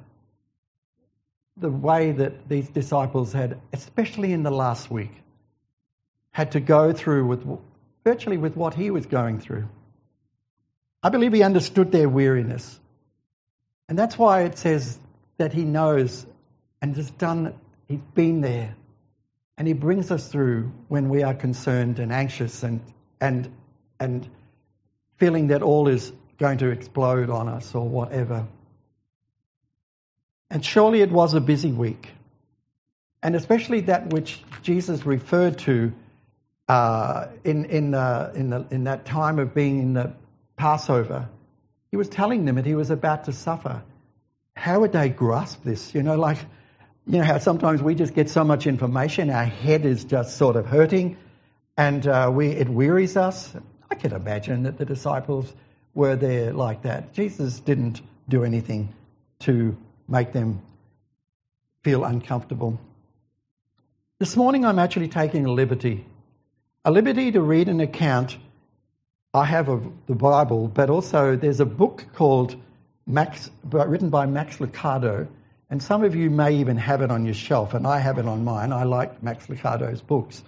the 1.60 1.70
way 1.70 2.12
that 2.12 2.48
these 2.48 2.70
disciples 2.70 3.34
had, 3.34 3.60
especially 3.74 4.32
in 4.32 4.43
the 4.43 4.52
last 4.52 4.91
week, 4.91 5.12
had 6.32 6.52
to 6.52 6.60
go 6.60 6.93
through 6.93 7.26
with 7.26 7.43
virtually 8.04 8.38
with 8.38 8.56
what 8.56 8.74
he 8.74 8.91
was 8.91 9.06
going 9.06 9.39
through. 9.39 9.67
I 11.04 11.10
believe 11.10 11.34
he 11.34 11.43
understood 11.43 11.91
their 11.91 12.08
weariness. 12.08 12.80
And 13.89 13.98
that's 13.98 14.17
why 14.17 14.43
it 14.43 14.58
says 14.58 14.98
that 15.38 15.54
he 15.54 15.63
knows 15.63 16.26
and 16.82 16.96
has 16.96 17.10
done, 17.12 17.54
he's 17.88 18.02
been 18.13 18.41
there. 18.41 18.76
And 19.58 19.67
he 19.67 19.74
brings 19.74 20.12
us 20.12 20.28
through 20.28 20.72
when 20.88 21.10
we 21.10 21.24
are 21.24 21.34
concerned 21.34 22.00
and 22.00 22.12
anxious 22.12 22.63
and, 22.63 22.82
and, 23.20 23.52
and 24.00 24.30
feeling 25.17 25.48
that 25.48 25.63
all 25.63 25.88
is 25.88 26.12
going 26.38 26.60
to 26.60 26.70
explode 26.70 27.30
on 27.30 27.48
us 27.48 27.74
or 27.74 27.88
whatever. 27.88 28.48
And 30.50 30.64
surely 30.64 31.02
it 31.02 31.12
was 31.12 31.34
a 31.34 31.42
busy 31.42 31.72
week. 31.72 32.10
And 33.22 33.36
especially 33.36 33.82
that 33.82 34.12
which 34.12 34.42
Jesus 34.62 35.06
referred 35.06 35.60
to 35.60 35.92
uh, 36.68 37.28
in, 37.44 37.66
in, 37.66 37.94
uh, 37.94 38.32
in, 38.36 38.50
the, 38.50 38.66
in 38.72 38.84
that 38.86 39.06
time 39.06 39.40
of 39.40 39.54
being 39.54 39.80
in 39.80 39.94
the 39.94 40.14
Passover. 40.56 41.30
He 41.92 41.98
was 41.98 42.10
telling 42.10 42.46
them 42.46 42.56
that 42.56 42.66
he 42.66 42.76
was 42.76 42.90
about 42.90 43.26
to 43.26 43.34
suffer. 43.34 43.84
How 44.56 44.82
would 44.82 44.92
they 44.92 45.10
grasp 45.10 45.64
this? 45.64 45.94
You 45.94 46.04
know, 46.04 46.16
like, 46.16 46.38
you 47.06 47.20
know 47.20 47.24
how 47.24 47.38
sometimes 47.38 47.82
we 47.82 47.96
just 47.96 48.14
get 48.14 48.30
so 48.30 48.44
much 48.44 48.68
information, 48.68 49.30
our 49.30 49.46
head 49.46 49.86
is 49.86 50.04
just 50.04 50.38
sort 50.38 50.58
of 50.58 50.66
hurting, 50.66 51.18
and 51.78 52.06
uh, 52.06 52.30
we, 52.34 52.48
it 52.48 52.68
wearies 52.68 53.16
us. 53.16 53.54
I 53.90 53.96
can 53.96 54.12
imagine 54.12 54.64
that 54.64 54.78
the 54.78 54.86
disciples 54.86 55.54
were 55.94 56.16
there 56.16 56.52
like 56.52 56.82
that. 56.82 57.14
Jesus 57.14 57.60
didn't 57.60 58.02
do 58.28 58.44
anything 58.44 58.94
to 59.40 59.78
make 60.08 60.34
them 60.34 60.62
feel 61.84 62.04
uncomfortable. 62.04 62.80
This 64.20 64.36
morning 64.36 64.65
I'm 64.65 64.80
actually 64.80 65.10
taking 65.10 65.46
a 65.46 65.52
liberty. 65.52 66.06
A 66.86 66.91
liberty 66.91 67.32
to 67.32 67.41
read 67.41 67.67
an 67.67 67.80
account 67.82 68.38
I 69.34 69.46
have 69.46 69.70
of 69.70 69.84
the 70.08 70.15
Bible, 70.15 70.67
but 70.67 70.89
also 70.89 71.36
there's 71.36 71.60
a 71.60 71.65
book 71.65 72.06
called 72.15 72.56
Max, 73.06 73.52
written 73.63 74.10
by 74.10 74.26
Max 74.26 74.58
Lucado, 74.58 75.28
and 75.70 75.84
some 75.84 76.04
of 76.04 76.15
you 76.15 76.30
may 76.30 76.56
even 76.56 76.78
have 76.78 77.02
it 77.02 77.12
on 77.12 77.26
your 77.26 77.34
shelf, 77.34 77.74
and 77.74 77.86
I 77.86 78.00
have 78.00 78.17
it 78.17 78.26
on 78.26 78.43
mine. 78.43 78.72
I 78.72 78.84
like 78.84 79.22
Max 79.22 79.48
Lucado's 79.48 80.02
books. 80.02 80.41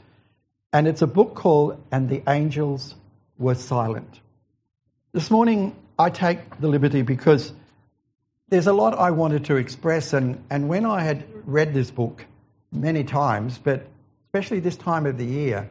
And 0.72 0.88
it's 0.88 1.02
a 1.02 1.08
book 1.08 1.36
called 1.36 1.82
And 1.92 2.10
the 2.10 2.24
Angels 2.28 2.96
Were 3.38 3.56
Silent. 3.56 4.20
This 5.12 5.30
morning 5.30 5.76
I 5.98 6.10
take 6.10 6.60
the 6.60 6.68
liberty 6.68 7.02
because 7.02 7.52
there's 8.50 8.68
a 8.68 8.74
lot 8.74 8.98
I 8.98 9.12
wanted 9.12 9.46
to 9.46 9.58
express, 9.58 10.14
and, 10.14 10.44
and 10.50 10.68
when 10.68 10.86
I 10.86 11.02
had 11.02 11.26
read 11.46 11.74
this 11.74 11.92
book 11.92 12.26
many 12.72 13.04
times, 13.04 13.58
but 13.58 13.88
especially 14.28 14.60
this 14.60 14.76
time 14.76 15.06
of 15.06 15.18
the 15.18 15.26
year, 15.26 15.70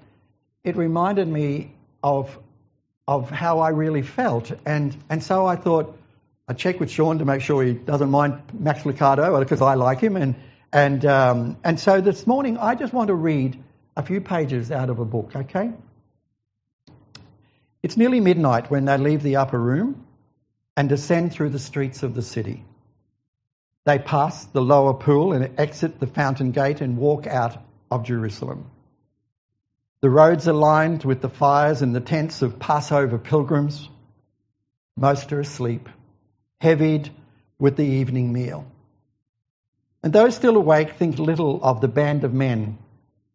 it 0.64 0.76
reminded 0.76 1.26
me 1.26 1.72
of, 2.02 2.36
of 3.06 3.30
how 3.30 3.60
I 3.60 3.70
really 3.70 4.02
felt. 4.02 4.52
And, 4.64 4.96
and 5.08 5.22
so 5.22 5.46
I 5.46 5.56
thought, 5.56 5.96
I 6.46 6.54
check 6.54 6.80
with 6.80 6.90
Sean 6.90 7.18
to 7.18 7.24
make 7.24 7.42
sure 7.42 7.62
he 7.62 7.72
doesn't 7.72 8.10
mind 8.10 8.40
Max 8.52 8.82
Lucado 8.82 9.38
because 9.38 9.60
I 9.60 9.74
like 9.74 10.00
him. 10.00 10.16
And, 10.16 10.34
and, 10.72 11.04
um, 11.04 11.56
and 11.64 11.78
so 11.78 12.00
this 12.00 12.26
morning 12.26 12.58
I 12.58 12.74
just 12.74 12.92
want 12.92 13.08
to 13.08 13.14
read 13.14 13.62
a 13.96 14.02
few 14.02 14.20
pages 14.20 14.70
out 14.70 14.88
of 14.88 14.98
a 14.98 15.04
book, 15.04 15.34
okay? 15.34 15.72
It's 17.82 17.96
nearly 17.96 18.20
midnight 18.20 18.70
when 18.70 18.84
they 18.84 18.96
leave 18.96 19.22
the 19.22 19.36
upper 19.36 19.58
room 19.58 20.04
and 20.76 20.88
descend 20.88 21.32
through 21.32 21.50
the 21.50 21.58
streets 21.58 22.02
of 22.02 22.14
the 22.14 22.22
city. 22.22 22.64
They 23.88 23.98
pass 23.98 24.44
the 24.44 24.60
lower 24.60 24.92
pool 24.92 25.32
and 25.32 25.58
exit 25.58 25.98
the 25.98 26.06
fountain 26.06 26.50
gate 26.50 26.82
and 26.82 26.98
walk 26.98 27.26
out 27.26 27.56
of 27.90 28.04
Jerusalem. 28.04 28.70
The 30.02 30.10
roads 30.10 30.46
are 30.46 30.52
lined 30.52 31.04
with 31.04 31.22
the 31.22 31.30
fires 31.30 31.80
and 31.80 31.94
the 31.94 32.00
tents 32.02 32.42
of 32.42 32.58
Passover 32.58 33.16
pilgrims. 33.16 33.88
Most 34.94 35.32
are 35.32 35.40
asleep, 35.40 35.88
heavied 36.60 37.08
with 37.58 37.78
the 37.78 37.86
evening 37.86 38.30
meal. 38.30 38.66
And 40.02 40.12
those 40.12 40.34
still 40.34 40.58
awake 40.58 40.96
think 40.96 41.18
little 41.18 41.58
of 41.64 41.80
the 41.80 41.88
band 41.88 42.24
of 42.24 42.34
men 42.34 42.76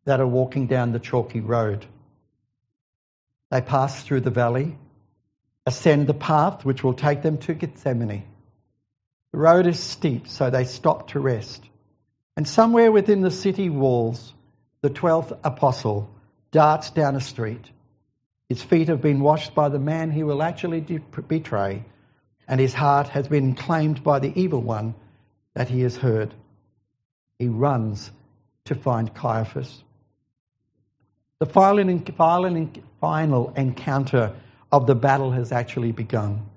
that 0.06 0.20
are 0.20 0.28
walking 0.28 0.68
down 0.68 0.92
the 0.92 1.00
chalky 1.00 1.40
road. 1.40 1.84
They 3.50 3.62
pass 3.62 4.04
through 4.04 4.22
the 4.22 4.30
valley, 4.30 4.78
ascend 5.66 6.06
the 6.06 6.14
path 6.14 6.64
which 6.64 6.84
will 6.84 6.94
take 6.94 7.24
them 7.24 7.40
to 7.40 7.56
Gethsemane. 7.56 8.26
The 9.34 9.40
road 9.40 9.66
is 9.66 9.80
steep, 9.80 10.28
so 10.28 10.52
they 10.52 10.64
stop 10.64 11.10
to 11.10 11.20
rest. 11.20 11.64
And 12.38 12.48
somewhere 12.48 12.92
within 12.92 13.22
the 13.22 13.32
city 13.32 13.68
walls, 13.68 14.32
the 14.82 14.92
twelfth 14.92 15.34
apostle 15.44 16.08
darts 16.52 16.92
down 16.92 17.16
a 17.16 17.22
street. 17.22 17.66
His 18.48 18.62
feet 18.62 18.90
have 18.90 19.02
been 19.02 19.22
washed 19.22 19.56
by 19.56 19.70
the 19.70 19.80
man 19.80 20.12
he 20.12 20.24
will 20.24 20.44
actually 20.44 20.82
betray, 20.82 21.84
and 22.48 22.60
his 22.60 22.76
heart 22.76 23.08
has 23.10 23.28
been 23.28 23.56
claimed 23.56 24.04
by 24.04 24.20
the 24.20 24.40
evil 24.40 24.62
one 24.62 24.94
that 25.56 25.68
he 25.68 25.82
has 25.82 25.98
heard. 25.98 26.32
He 27.40 27.48
runs 27.48 28.12
to 28.66 28.76
find 28.76 29.16
Caiaphas. 29.16 29.84
The 31.40 31.48
final 31.48 32.80
final 33.02 33.54
encounter 33.56 34.36
of 34.72 34.86
the 34.86 34.96
battle 34.96 35.32
has 35.32 35.52
actually 35.52 35.92
begun. 35.92 36.50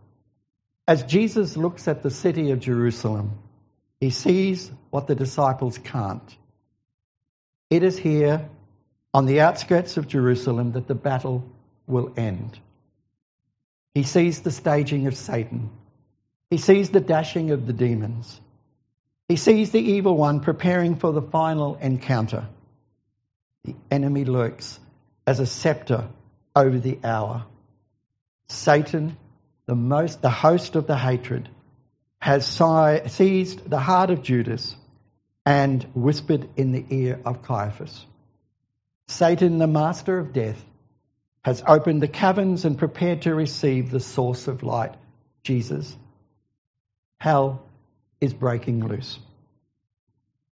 As 0.88 1.02
Jesus 1.02 1.56
looks 1.56 1.88
at 1.88 2.02
the 2.02 2.10
city 2.10 2.52
of 2.52 2.60
Jerusalem, 2.60 3.38
he 4.00 4.10
sees 4.10 4.70
what 4.90 5.06
the 5.06 5.14
disciples 5.14 5.78
can't. 5.78 6.36
It 7.70 7.82
is 7.82 7.98
here 7.98 8.48
on 9.12 9.26
the 9.26 9.40
outskirts 9.40 9.96
of 9.96 10.06
Jerusalem 10.06 10.72
that 10.72 10.86
the 10.86 10.94
battle 10.94 11.44
will 11.86 12.12
end. 12.16 12.58
He 13.94 14.04
sees 14.04 14.40
the 14.40 14.50
staging 14.50 15.06
of 15.06 15.16
Satan. 15.16 15.70
He 16.50 16.58
sees 16.58 16.90
the 16.90 17.00
dashing 17.00 17.50
of 17.50 17.66
the 17.66 17.72
demons. 17.72 18.40
He 19.28 19.36
sees 19.36 19.72
the 19.72 19.80
evil 19.80 20.16
one 20.16 20.40
preparing 20.40 20.96
for 20.96 21.12
the 21.12 21.22
final 21.22 21.76
encounter. 21.76 22.46
The 23.64 23.74
enemy 23.90 24.24
lurks 24.24 24.78
as 25.26 25.40
a 25.40 25.46
scepter 25.46 26.08
over 26.54 26.78
the 26.78 26.98
hour. 27.02 27.44
Satan, 28.48 29.16
the 29.66 29.74
most, 29.74 30.22
the 30.22 30.30
host 30.30 30.76
of 30.76 30.86
the 30.86 30.96
hatred, 30.96 31.48
has 32.20 32.46
seized 32.46 33.68
the 33.68 33.78
heart 33.78 34.10
of 34.10 34.22
Judas 34.22 34.74
and 35.44 35.84
whispered 35.94 36.48
in 36.56 36.72
the 36.72 36.84
ear 36.90 37.20
of 37.24 37.42
Caiaphas. 37.42 38.04
Satan, 39.08 39.58
the 39.58 39.66
master 39.66 40.18
of 40.18 40.32
death, 40.32 40.60
has 41.44 41.62
opened 41.66 42.02
the 42.02 42.08
caverns 42.08 42.64
and 42.64 42.76
prepared 42.76 43.22
to 43.22 43.34
receive 43.34 43.90
the 43.90 44.00
source 44.00 44.48
of 44.48 44.64
light, 44.64 44.94
Jesus. 45.44 45.96
Hell 47.18 47.62
is 48.20 48.34
breaking 48.34 48.86
loose. 48.86 49.18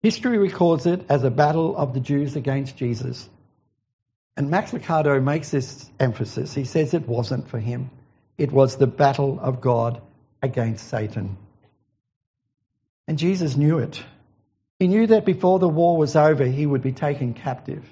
History 0.03 0.38
records 0.38 0.87
it 0.87 1.05
as 1.09 1.25
a 1.25 1.31
battle 1.31 1.77
of 1.77 1.92
the 1.92 2.01
Jews 2.01 2.37
against 2.37 2.77
Jesus. 2.77 3.29
And 4.37 4.51
Max 4.51 4.71
Lucado 4.71 5.21
makes 5.21 5.51
this 5.51 5.90
emphasis. 5.99 6.55
He 6.55 6.64
says 6.64 6.95
it 6.95 7.09
wasn't 7.09 7.49
for 7.49 7.59
him, 7.59 7.90
it 8.38 8.53
was 8.53 8.77
the 8.77 8.87
battle 8.87 9.38
of 9.40 9.61
God 9.61 10.01
against 10.42 10.88
Satan. 10.88 11.37
And 13.09 13.18
Jesus 13.18 13.57
knew 13.57 13.79
it. 13.79 14.03
He 14.79 14.88
knew 14.88 15.07
that 15.07 15.25
before 15.25 15.59
the 15.59 15.68
war 15.68 15.96
was 15.96 16.16
over, 16.16 16.44
he 16.44 16.66
would 16.66 16.83
be 16.83 16.92
taken 16.92 17.35
captive. 17.35 17.85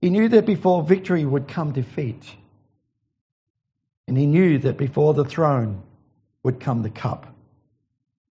He 0.00 0.10
knew 0.10 0.28
that 0.28 0.44
before 0.44 0.82
victory 0.82 1.24
would 1.24 1.48
come 1.48 1.72
defeat. 1.72 2.30
And 4.06 4.18
he 4.18 4.26
knew 4.26 4.58
that 4.58 4.76
before 4.76 5.14
the 5.14 5.24
throne 5.24 5.82
would 6.42 6.60
come 6.60 6.82
the 6.82 6.90
cup. 6.90 7.26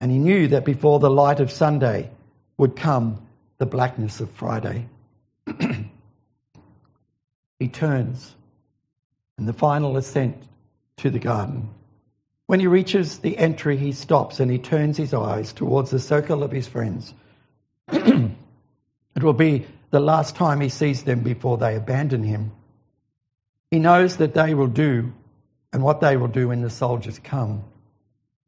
And 0.00 0.12
he 0.12 0.18
knew 0.18 0.48
that 0.48 0.64
before 0.64 1.00
the 1.00 1.10
light 1.10 1.40
of 1.40 1.50
Sunday 1.50 2.10
would 2.56 2.76
come 2.76 3.26
the 3.58 3.66
blackness 3.66 4.20
of 4.20 4.30
Friday. 4.30 4.86
he 7.58 7.68
turns 7.68 8.32
in 9.36 9.46
the 9.46 9.52
final 9.52 9.96
ascent 9.96 10.36
to 10.98 11.10
the 11.10 11.18
garden. 11.18 11.70
When 12.46 12.60
he 12.60 12.66
reaches 12.66 13.18
the 13.18 13.38
entry, 13.38 13.76
he 13.76 13.92
stops 13.92 14.40
and 14.40 14.50
he 14.50 14.58
turns 14.58 14.96
his 14.96 15.14
eyes 15.14 15.52
towards 15.52 15.90
the 15.90 15.98
circle 15.98 16.42
of 16.42 16.50
his 16.50 16.68
friends. 16.68 17.12
it 17.88 19.22
will 19.22 19.32
be 19.32 19.66
the 19.90 20.00
last 20.00 20.36
time 20.36 20.60
he 20.60 20.68
sees 20.68 21.04
them 21.04 21.20
before 21.20 21.56
they 21.56 21.76
abandon 21.76 22.22
him. 22.22 22.52
He 23.70 23.78
knows 23.78 24.18
that 24.18 24.34
they 24.34 24.54
will 24.54 24.68
do 24.68 25.12
and 25.72 25.82
what 25.82 26.00
they 26.00 26.16
will 26.16 26.28
do 26.28 26.48
when 26.48 26.60
the 26.60 26.70
soldiers 26.70 27.18
come. 27.18 27.64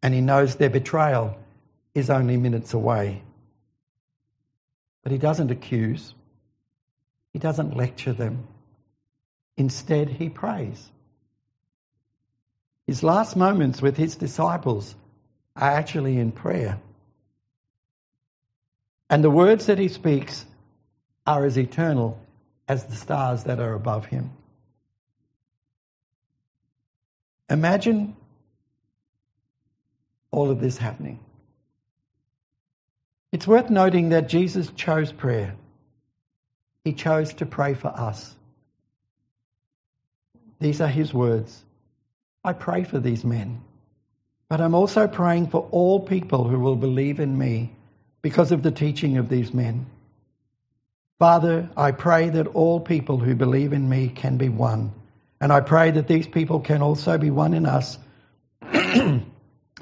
And 0.03 0.13
he 0.15 0.21
knows 0.21 0.55
their 0.55 0.71
betrayal 0.71 1.37
is 1.95 2.11
only 2.11 2.37
minutes 2.37 2.75
away. 2.75 3.23
But 5.03 5.13
he 5.13 5.19
doesn't 5.19 5.51
accuse, 5.51 6.15
he 7.33 7.39
doesn't 7.39 7.77
lecture 7.77 8.13
them. 8.13 8.47
Instead, 9.57 10.09
he 10.09 10.29
prays. 10.29 10.91
His 12.87 13.03
last 13.03 13.37
moments 13.37 13.83
with 13.83 13.97
his 13.97 14.17
disciples 14.17 14.95
are 15.57 15.71
actually 15.71 16.19
in 16.19 16.33
prayer. 16.33 16.79
And 19.11 19.23
the 19.23 19.31
words 19.31 19.67
that 19.67 19.79
he 19.79 19.89
speaks 19.89 20.45
are 21.27 21.45
as 21.45 21.59
eternal 21.59 22.21
as 22.69 22.85
the 22.85 22.97
stars 22.97 23.45
that 23.45 23.61
are 23.61 23.75
above 23.75 24.07
him. 24.07 24.31
Imagine 27.49 28.17
all 30.31 30.51
of 30.51 30.61
this 30.61 30.77
happening. 30.77 31.21
It's 33.33 33.47
worth 33.47 33.71
noting 33.71 34.11
that 34.11 34.29
Jesus 34.29 34.71
chose 34.71 35.13
prayer. 35.13 35.55
He 36.85 36.93
chose 36.93 37.35
to 37.35 37.47
pray 37.47 37.75
for 37.75 37.89
us. 37.89 38.35
These 40.59 40.81
are 40.81 40.89
his 40.89 41.13
words. 41.13 41.66
I 42.47 42.53
pray 42.53 42.85
for 42.85 43.01
these 43.01 43.25
men, 43.25 43.61
but 44.49 44.61
I'm 44.61 44.77
also 44.77 45.09
praying 45.09 45.49
for 45.49 45.67
all 45.73 45.99
people 45.99 46.47
who 46.47 46.61
will 46.61 46.77
believe 46.77 47.19
in 47.19 47.37
me 47.37 47.73
because 48.23 48.53
of 48.53 48.63
the 48.63 48.71
teaching 48.71 49.17
of 49.17 49.29
these 49.29 49.53
men. 49.53 49.87
Father, 51.19 51.69
I 51.77 51.91
pray 51.91 52.29
that 52.29 52.47
all 52.47 52.79
people 52.79 53.19
who 53.19 53.35
believe 53.35 53.73
in 53.73 53.89
me 53.89 54.07
can 54.09 54.37
be 54.37 54.49
one. 54.49 54.93
And 55.41 55.53
I 55.53 55.61
pray 55.61 55.91
that 55.91 56.07
these 56.07 56.29
people 56.29 56.61
can 56.61 56.83
also 56.83 57.19
be 57.19 57.31
one 57.31 57.53
in 57.53 57.67
us 57.67 57.99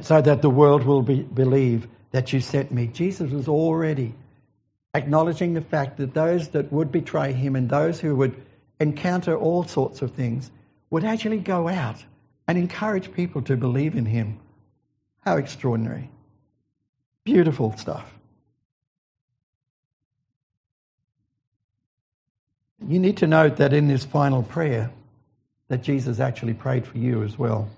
so 0.00 0.22
that 0.22 0.40
the 0.40 0.48
world 0.48 0.84
will 0.84 1.02
be, 1.02 1.20
believe 1.20 1.86
that 2.12 2.32
you 2.32 2.40
sent 2.40 2.72
me. 2.72 2.86
Jesus 2.86 3.30
was 3.30 3.46
already 3.46 4.14
acknowledging 4.94 5.52
the 5.52 5.60
fact 5.60 5.98
that 5.98 6.14
those 6.14 6.48
that 6.50 6.72
would 6.72 6.90
betray 6.90 7.34
him 7.34 7.56
and 7.56 7.68
those 7.68 8.00
who 8.00 8.16
would 8.16 8.40
encounter 8.80 9.36
all 9.36 9.64
sorts 9.64 10.00
of 10.00 10.12
things 10.12 10.50
would 10.88 11.04
actually 11.04 11.40
go 11.40 11.68
out 11.68 12.02
and 12.46 12.58
encourage 12.58 13.12
people 13.12 13.42
to 13.42 13.56
believe 13.56 13.94
in 13.94 14.06
him. 14.06 14.38
How 15.20 15.36
extraordinary. 15.36 16.10
Beautiful 17.24 17.76
stuff. 17.76 18.04
You 22.86 22.98
need 22.98 23.18
to 23.18 23.26
note 23.26 23.56
that 23.56 23.72
in 23.72 23.88
this 23.88 24.04
final 24.04 24.42
prayer 24.42 24.90
that 25.68 25.82
Jesus 25.82 26.20
actually 26.20 26.52
prayed 26.52 26.86
for 26.86 26.98
you 26.98 27.22
as 27.22 27.38
well. 27.38 27.70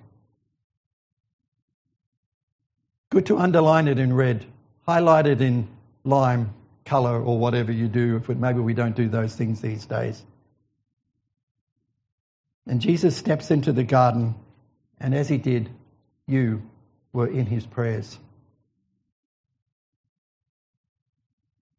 Good 3.10 3.26
to 3.26 3.38
underline 3.38 3.86
it 3.86 4.00
in 4.00 4.12
red, 4.12 4.44
highlight 4.84 5.26
it 5.26 5.40
in 5.40 5.68
lime 6.04 6.52
colour 6.84 7.22
or 7.22 7.38
whatever 7.38 7.70
you 7.70 7.86
do. 7.86 8.16
If 8.16 8.28
maybe 8.28 8.60
we 8.60 8.74
don't 8.74 8.96
do 8.96 9.08
those 9.08 9.34
things 9.34 9.60
these 9.60 9.86
days. 9.86 10.22
And 12.66 12.80
Jesus 12.80 13.16
steps 13.16 13.52
into 13.52 13.72
the 13.72 13.84
garden, 13.84 14.34
and 15.00 15.14
as 15.14 15.28
he 15.28 15.38
did, 15.38 15.68
you 16.26 16.62
were 17.12 17.26
in 17.26 17.46
his 17.46 17.66
prayers. 17.66 18.18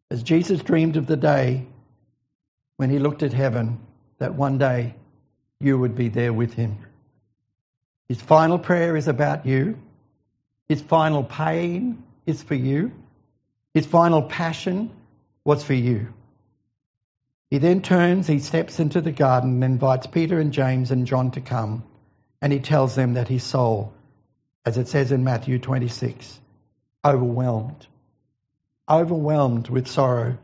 As 0.10 0.24
Jesus 0.24 0.62
dreamed 0.62 0.96
of 0.96 1.06
the 1.06 1.18
day 1.18 1.68
when 2.78 2.90
he 2.90 3.00
looked 3.00 3.24
at 3.24 3.34
heaven 3.34 3.80
that 4.20 4.36
one 4.36 4.58
day 4.58 4.96
you 5.60 5.78
would 5.78 5.96
be 5.96 6.10
there 6.10 6.32
with 6.32 6.54
him. 6.54 6.78
His 8.08 8.22
final 8.22 8.58
prayer 8.58 8.96
is 8.96 9.08
about 9.08 9.46
you. 9.46 9.78
His 10.70 10.82
final 10.82 11.24
pain 11.24 12.04
is 12.26 12.42
for 12.42 12.56
you. 12.56 12.92
His 13.74 13.86
final 13.86 14.22
passion 14.22 14.92
was 15.44 15.64
for 15.64 15.74
you. 15.74 16.14
He 17.50 17.58
then 17.60 17.82
turns, 17.82 18.28
he 18.28 18.40
steps 18.40 18.80
into 18.80 19.02
the 19.02 19.12
garden 19.12 19.64
and 19.64 19.64
invites 19.64 20.08
Peter 20.08 20.40
and 20.40 20.52
James 20.52 20.92
and 20.92 21.08
John 21.08 21.32
to 21.32 21.42
come, 21.42 21.84
and 22.42 22.54
he 22.54 22.60
tells 22.60 22.96
them 22.96 23.16
that 23.16 23.28
his 23.28 23.44
soul, 23.44 23.94
as 24.66 24.78
it 24.78 24.88
says 24.88 25.12
in 25.12 25.24
Matthew 25.24 25.60
26, 25.60 26.40
overwhelmed, 27.04 27.88
overwhelmed 28.90 29.70
with 29.70 29.88
sorrow 29.88 30.38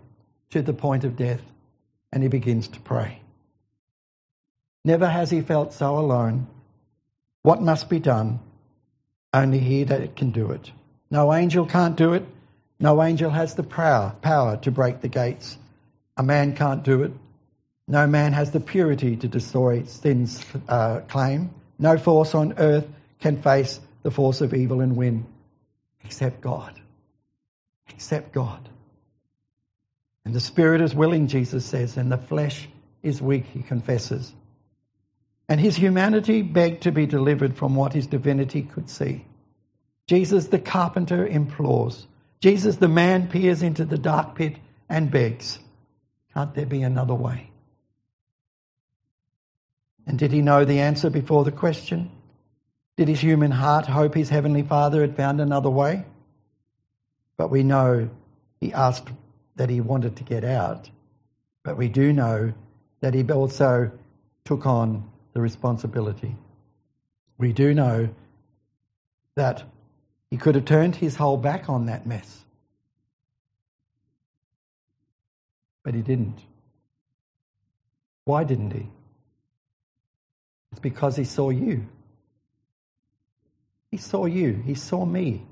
to 0.52 0.62
the 0.62 0.74
point 0.74 1.04
of 1.04 1.18
death, 1.18 1.42
and 2.12 2.24
he 2.24 2.30
begins 2.30 2.68
to 2.70 2.80
pray. 2.80 3.20
Never 4.86 5.08
has 5.08 5.30
he 5.30 5.42
felt 5.42 5.74
so 5.74 5.98
alone. 5.98 6.48
What 7.42 7.62
must 7.62 7.90
be 7.90 8.00
done? 8.00 8.40
Only 9.34 9.60
he 9.60 9.86
that 9.86 10.16
can 10.16 10.32
do 10.32 10.52
it. 10.52 10.72
No 11.10 11.34
angel 11.34 11.66
can't 11.66 11.96
do 11.96 12.14
it. 12.14 12.26
No 12.80 13.02
angel 13.02 13.30
has 13.30 13.56
the 13.56 13.64
power, 13.64 14.58
to 14.62 14.72
break 14.72 15.02
the 15.02 15.08
gates. 15.08 15.58
A 16.18 16.24
man 16.24 16.56
can't 16.56 16.84
do 16.84 17.04
it. 17.04 17.14
No 17.88 18.08
man 18.08 18.34
has 18.34 18.52
the 18.52 18.60
purity 18.60 19.16
to 19.18 19.28
destroy 19.28 19.84
sin's 19.86 20.44
uh, 20.68 21.00
claim. 21.08 21.52
No 21.80 21.98
force 21.98 22.36
on 22.36 22.56
earth 22.58 22.88
can 23.20 23.42
face 23.42 23.80
the 24.04 24.12
force 24.12 24.42
of 24.42 24.54
evil 24.54 24.82
and 24.82 24.96
win, 24.96 25.26
except 26.04 26.42
God. 26.42 26.80
Except 27.90 28.34
God. 28.34 28.70
And 30.26 30.34
the 30.34 30.40
spirit 30.40 30.82
is 30.82 30.96
willing, 30.96 31.28
Jesus 31.28 31.66
says, 31.66 31.98
and 31.98 32.12
the 32.12 32.18
flesh 32.18 32.68
is 33.02 33.22
weak, 33.22 33.46
he 33.46 33.62
confesses. 33.62 34.34
And 35.50 35.60
his 35.60 35.76
humanity 35.76 36.42
begged 36.42 36.84
to 36.84 36.92
be 36.92 37.06
delivered 37.06 37.58
from 37.58 37.76
what 37.76 37.94
his 37.94 38.08
divinity 38.08 38.62
could 38.62 38.90
see. 38.90 39.26
Jesus 40.08 40.48
the 40.48 40.60
carpenter 40.60 41.26
implores. 41.26 42.08
Jesus 42.40 42.78
the 42.78 42.88
man 42.88 43.28
peers 43.28 43.64
into 43.64 43.86
the 43.86 43.98
dark 43.98 44.36
pit 44.36 44.58
and 44.90 45.12
begs, 45.12 45.60
Can't 46.34 46.54
there 46.54 46.66
be 46.66 46.82
another 46.82 47.16
way? 47.16 47.50
And 50.06 50.20
did 50.20 50.32
he 50.32 50.42
know 50.42 50.66
the 50.66 50.80
answer 50.80 51.10
before 51.10 51.44
the 51.44 51.52
question? 51.52 52.12
Did 52.98 53.08
his 53.08 53.20
human 53.20 53.52
heart 53.52 53.86
hope 53.86 54.14
his 54.14 54.30
heavenly 54.30 54.64
Father 54.64 55.02
had 55.02 55.16
found 55.16 55.42
another 55.42 55.70
way? 55.70 56.06
But 57.38 57.50
we 57.50 57.64
know 57.64 58.10
he 58.60 58.74
asked 58.74 59.10
that 59.56 59.70
he 59.70 59.82
wanted 59.82 60.18
to 60.18 60.24
get 60.24 60.44
out. 60.44 60.90
But 61.64 61.78
we 61.78 61.88
do 61.88 62.14
know 62.14 62.54
that 63.00 63.14
he 63.14 63.24
also 63.32 63.92
took 64.46 64.66
on 64.66 65.10
the 65.34 65.42
responsibility. 65.42 66.36
We 67.38 67.54
do 67.54 67.74
know 67.74 68.10
that 69.36 69.64
he 70.30 70.38
could 70.38 70.56
have 70.56 70.66
turned 70.66 70.96
his 70.96 71.16
whole 71.16 71.38
back 71.38 71.70
on 71.70 71.88
that 71.88 72.06
mess. 72.06 72.44
But 75.84 75.96
he 75.96 76.02
didn't. 76.02 76.40
Why 78.26 78.44
didn't 78.44 78.72
he? 78.72 78.88
Because 80.84 81.16
he 81.16 81.24
saw 81.24 81.50
you. 81.50 81.88
He 83.90 83.98
saw 83.98 84.26
you. 84.26 84.54
He 84.54 84.76
saw 84.76 85.04
me. 85.04 85.44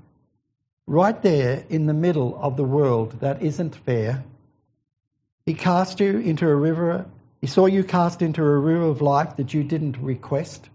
Right 0.85 1.19
there 1.23 1.65
in 1.69 1.87
the 1.87 1.95
middle 1.95 2.37
of 2.39 2.55
the 2.55 2.63
world 2.63 3.21
that 3.21 3.41
isn't 3.41 3.75
fair. 3.75 4.23
He 5.47 5.55
cast 5.55 5.99
you 5.99 6.19
into 6.19 6.47
a 6.47 6.55
river 6.55 7.07
he 7.41 7.47
saw 7.47 7.65
you 7.65 7.83
cast 7.83 8.21
into 8.21 8.43
a 8.43 8.57
river 8.59 8.85
of 8.85 9.01
life 9.01 9.37
that 9.37 9.53
you 9.53 9.63
didn't 9.63 9.97
request. 9.97 10.69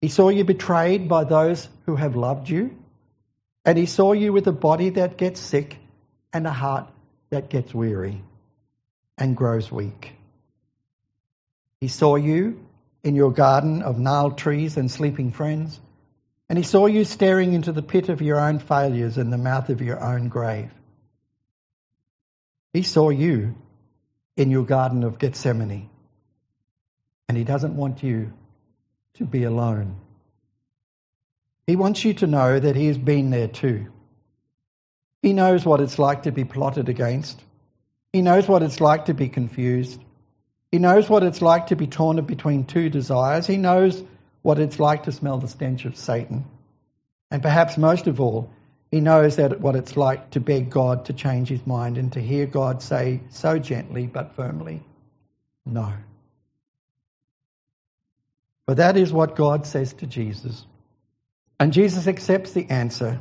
He 0.00 0.08
saw 0.08 0.30
you 0.30 0.44
betrayed 0.44 1.08
by 1.08 1.24
those 1.24 1.68
who 1.84 1.94
have 1.94 2.16
loved 2.16 2.48
you. 2.48 2.74
And 3.66 3.76
he 3.76 3.84
saw 3.84 4.12
you 4.12 4.32
with 4.32 4.46
a 4.46 4.52
body 4.52 4.88
that 4.90 5.18
gets 5.18 5.38
sick 5.38 5.76
and 6.32 6.46
a 6.46 6.52
heart 6.52 6.88
that 7.28 7.50
gets 7.50 7.74
weary 7.74 8.22
and 9.18 9.36
grows 9.36 9.70
weak. 9.70 10.14
He 11.82 11.88
saw 11.88 12.16
you 12.16 12.64
in 13.02 13.14
your 13.14 13.32
garden 13.32 13.82
of 13.82 13.98
gnarled 13.98 14.38
trees 14.38 14.76
and 14.76 14.90
sleeping 14.90 15.32
friends. 15.32 15.78
And 16.48 16.58
he 16.58 16.64
saw 16.64 16.86
you 16.86 17.04
staring 17.04 17.52
into 17.52 17.72
the 17.72 17.82
pit 17.82 18.08
of 18.08 18.20
your 18.22 18.40
own 18.40 18.58
failures 18.58 19.18
and 19.18 19.32
the 19.32 19.38
mouth 19.38 19.68
of 19.68 19.80
your 19.80 20.02
own 20.02 20.28
grave. 20.28 20.70
He 22.72 22.82
saw 22.82 23.10
you 23.10 23.56
in 24.36 24.50
your 24.50 24.64
Garden 24.64 25.02
of 25.04 25.18
Gethsemane. 25.18 25.90
And 27.28 27.36
He 27.36 27.44
doesn't 27.44 27.76
want 27.76 28.02
you 28.02 28.32
to 29.14 29.24
be 29.24 29.44
alone. 29.44 29.96
He 31.66 31.76
wants 31.76 32.04
you 32.04 32.14
to 32.14 32.26
know 32.26 32.58
that 32.58 32.76
He 32.76 32.86
has 32.86 32.98
been 32.98 33.30
there 33.30 33.48
too. 33.48 33.86
He 35.22 35.32
knows 35.32 35.64
what 35.64 35.80
it's 35.80 35.98
like 35.98 36.22
to 36.24 36.32
be 36.32 36.44
plotted 36.44 36.88
against. 36.88 37.40
He 38.12 38.22
knows 38.22 38.48
what 38.48 38.62
it's 38.62 38.80
like 38.80 39.04
to 39.06 39.14
be 39.14 39.28
confused. 39.28 40.00
He 40.70 40.78
knows 40.78 41.08
what 41.08 41.24
it's 41.24 41.42
like 41.42 41.68
to 41.68 41.76
be 41.76 41.86
torn 41.86 42.24
between 42.24 42.64
two 42.64 42.90
desires. 42.90 43.46
He 43.46 43.56
knows 43.56 44.02
what 44.42 44.58
it's 44.58 44.78
like 44.78 45.04
to 45.04 45.12
smell 45.12 45.38
the 45.38 45.48
stench 45.48 45.84
of 45.84 45.96
Satan. 45.96 46.44
And 47.30 47.42
perhaps 47.42 47.76
most 47.76 48.06
of 48.06 48.20
all, 48.20 48.50
he 48.90 49.00
knows 49.00 49.36
that 49.36 49.60
what 49.60 49.76
it's 49.76 49.96
like 49.96 50.30
to 50.30 50.40
beg 50.40 50.70
God 50.70 51.06
to 51.06 51.12
change 51.12 51.48
his 51.48 51.64
mind 51.66 51.96
and 51.98 52.12
to 52.12 52.20
hear 52.20 52.46
God 52.46 52.82
say 52.82 53.20
so 53.30 53.58
gently 53.58 54.06
but 54.06 54.34
firmly, 54.34 54.82
no. 55.64 55.92
But 58.66 58.78
that 58.78 58.96
is 58.96 59.12
what 59.12 59.36
God 59.36 59.66
says 59.66 59.92
to 59.94 60.06
Jesus. 60.06 60.64
And 61.58 61.72
Jesus 61.72 62.06
accepts 62.06 62.52
the 62.52 62.68
answer. 62.70 63.20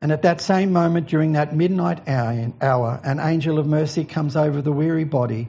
And 0.00 0.10
at 0.10 0.22
that 0.22 0.40
same 0.40 0.72
moment, 0.72 1.08
during 1.08 1.32
that 1.32 1.54
midnight 1.54 2.08
hour, 2.08 3.00
an 3.04 3.20
angel 3.20 3.58
of 3.58 3.66
mercy 3.66 4.04
comes 4.04 4.36
over 4.36 4.60
the 4.60 4.72
weary 4.72 5.04
body 5.04 5.48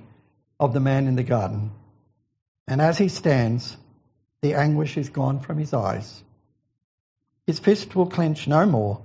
of 0.64 0.74
the 0.74 0.80
man 0.80 1.07
in 1.07 1.16
the 1.16 1.24
garden. 1.24 1.72
And 2.68 2.82
as 2.82 2.97
he 2.97 3.09
stands, 3.09 3.76
the 4.41 4.55
anguish 4.55 4.97
is 4.97 5.09
gone 5.09 5.39
from 5.41 5.57
his 5.57 5.74
eyes. 5.74 6.24
His 7.47 7.59
fist 7.59 7.95
will 7.95 8.07
clench 8.07 8.47
no 8.47 8.66
more 8.66 9.01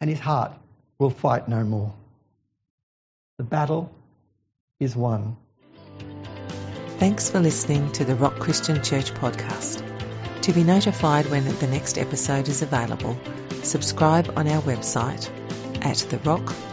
and 0.00 0.08
his 0.08 0.20
heart 0.20 0.52
will 0.98 1.10
fight 1.10 1.48
no 1.48 1.64
more. 1.64 1.92
The 3.38 3.44
battle 3.44 3.90
is 4.78 4.94
won. 4.94 5.36
Thanks 6.98 7.30
for 7.30 7.40
listening 7.40 7.90
to 7.92 8.04
the 8.04 8.14
Rock 8.14 8.38
Christian 8.38 8.82
Church 8.82 9.12
podcast. 9.14 9.82
To 10.42 10.52
be 10.52 10.62
notified 10.62 11.26
when 11.26 11.44
the 11.44 11.66
next 11.66 11.98
episode 11.98 12.48
is 12.48 12.62
available, 12.62 13.18
subscribe 13.62 14.32
on 14.36 14.46
our 14.48 14.62
website 14.62 15.28
at 15.84 15.96
therock.org.au. 15.96 16.72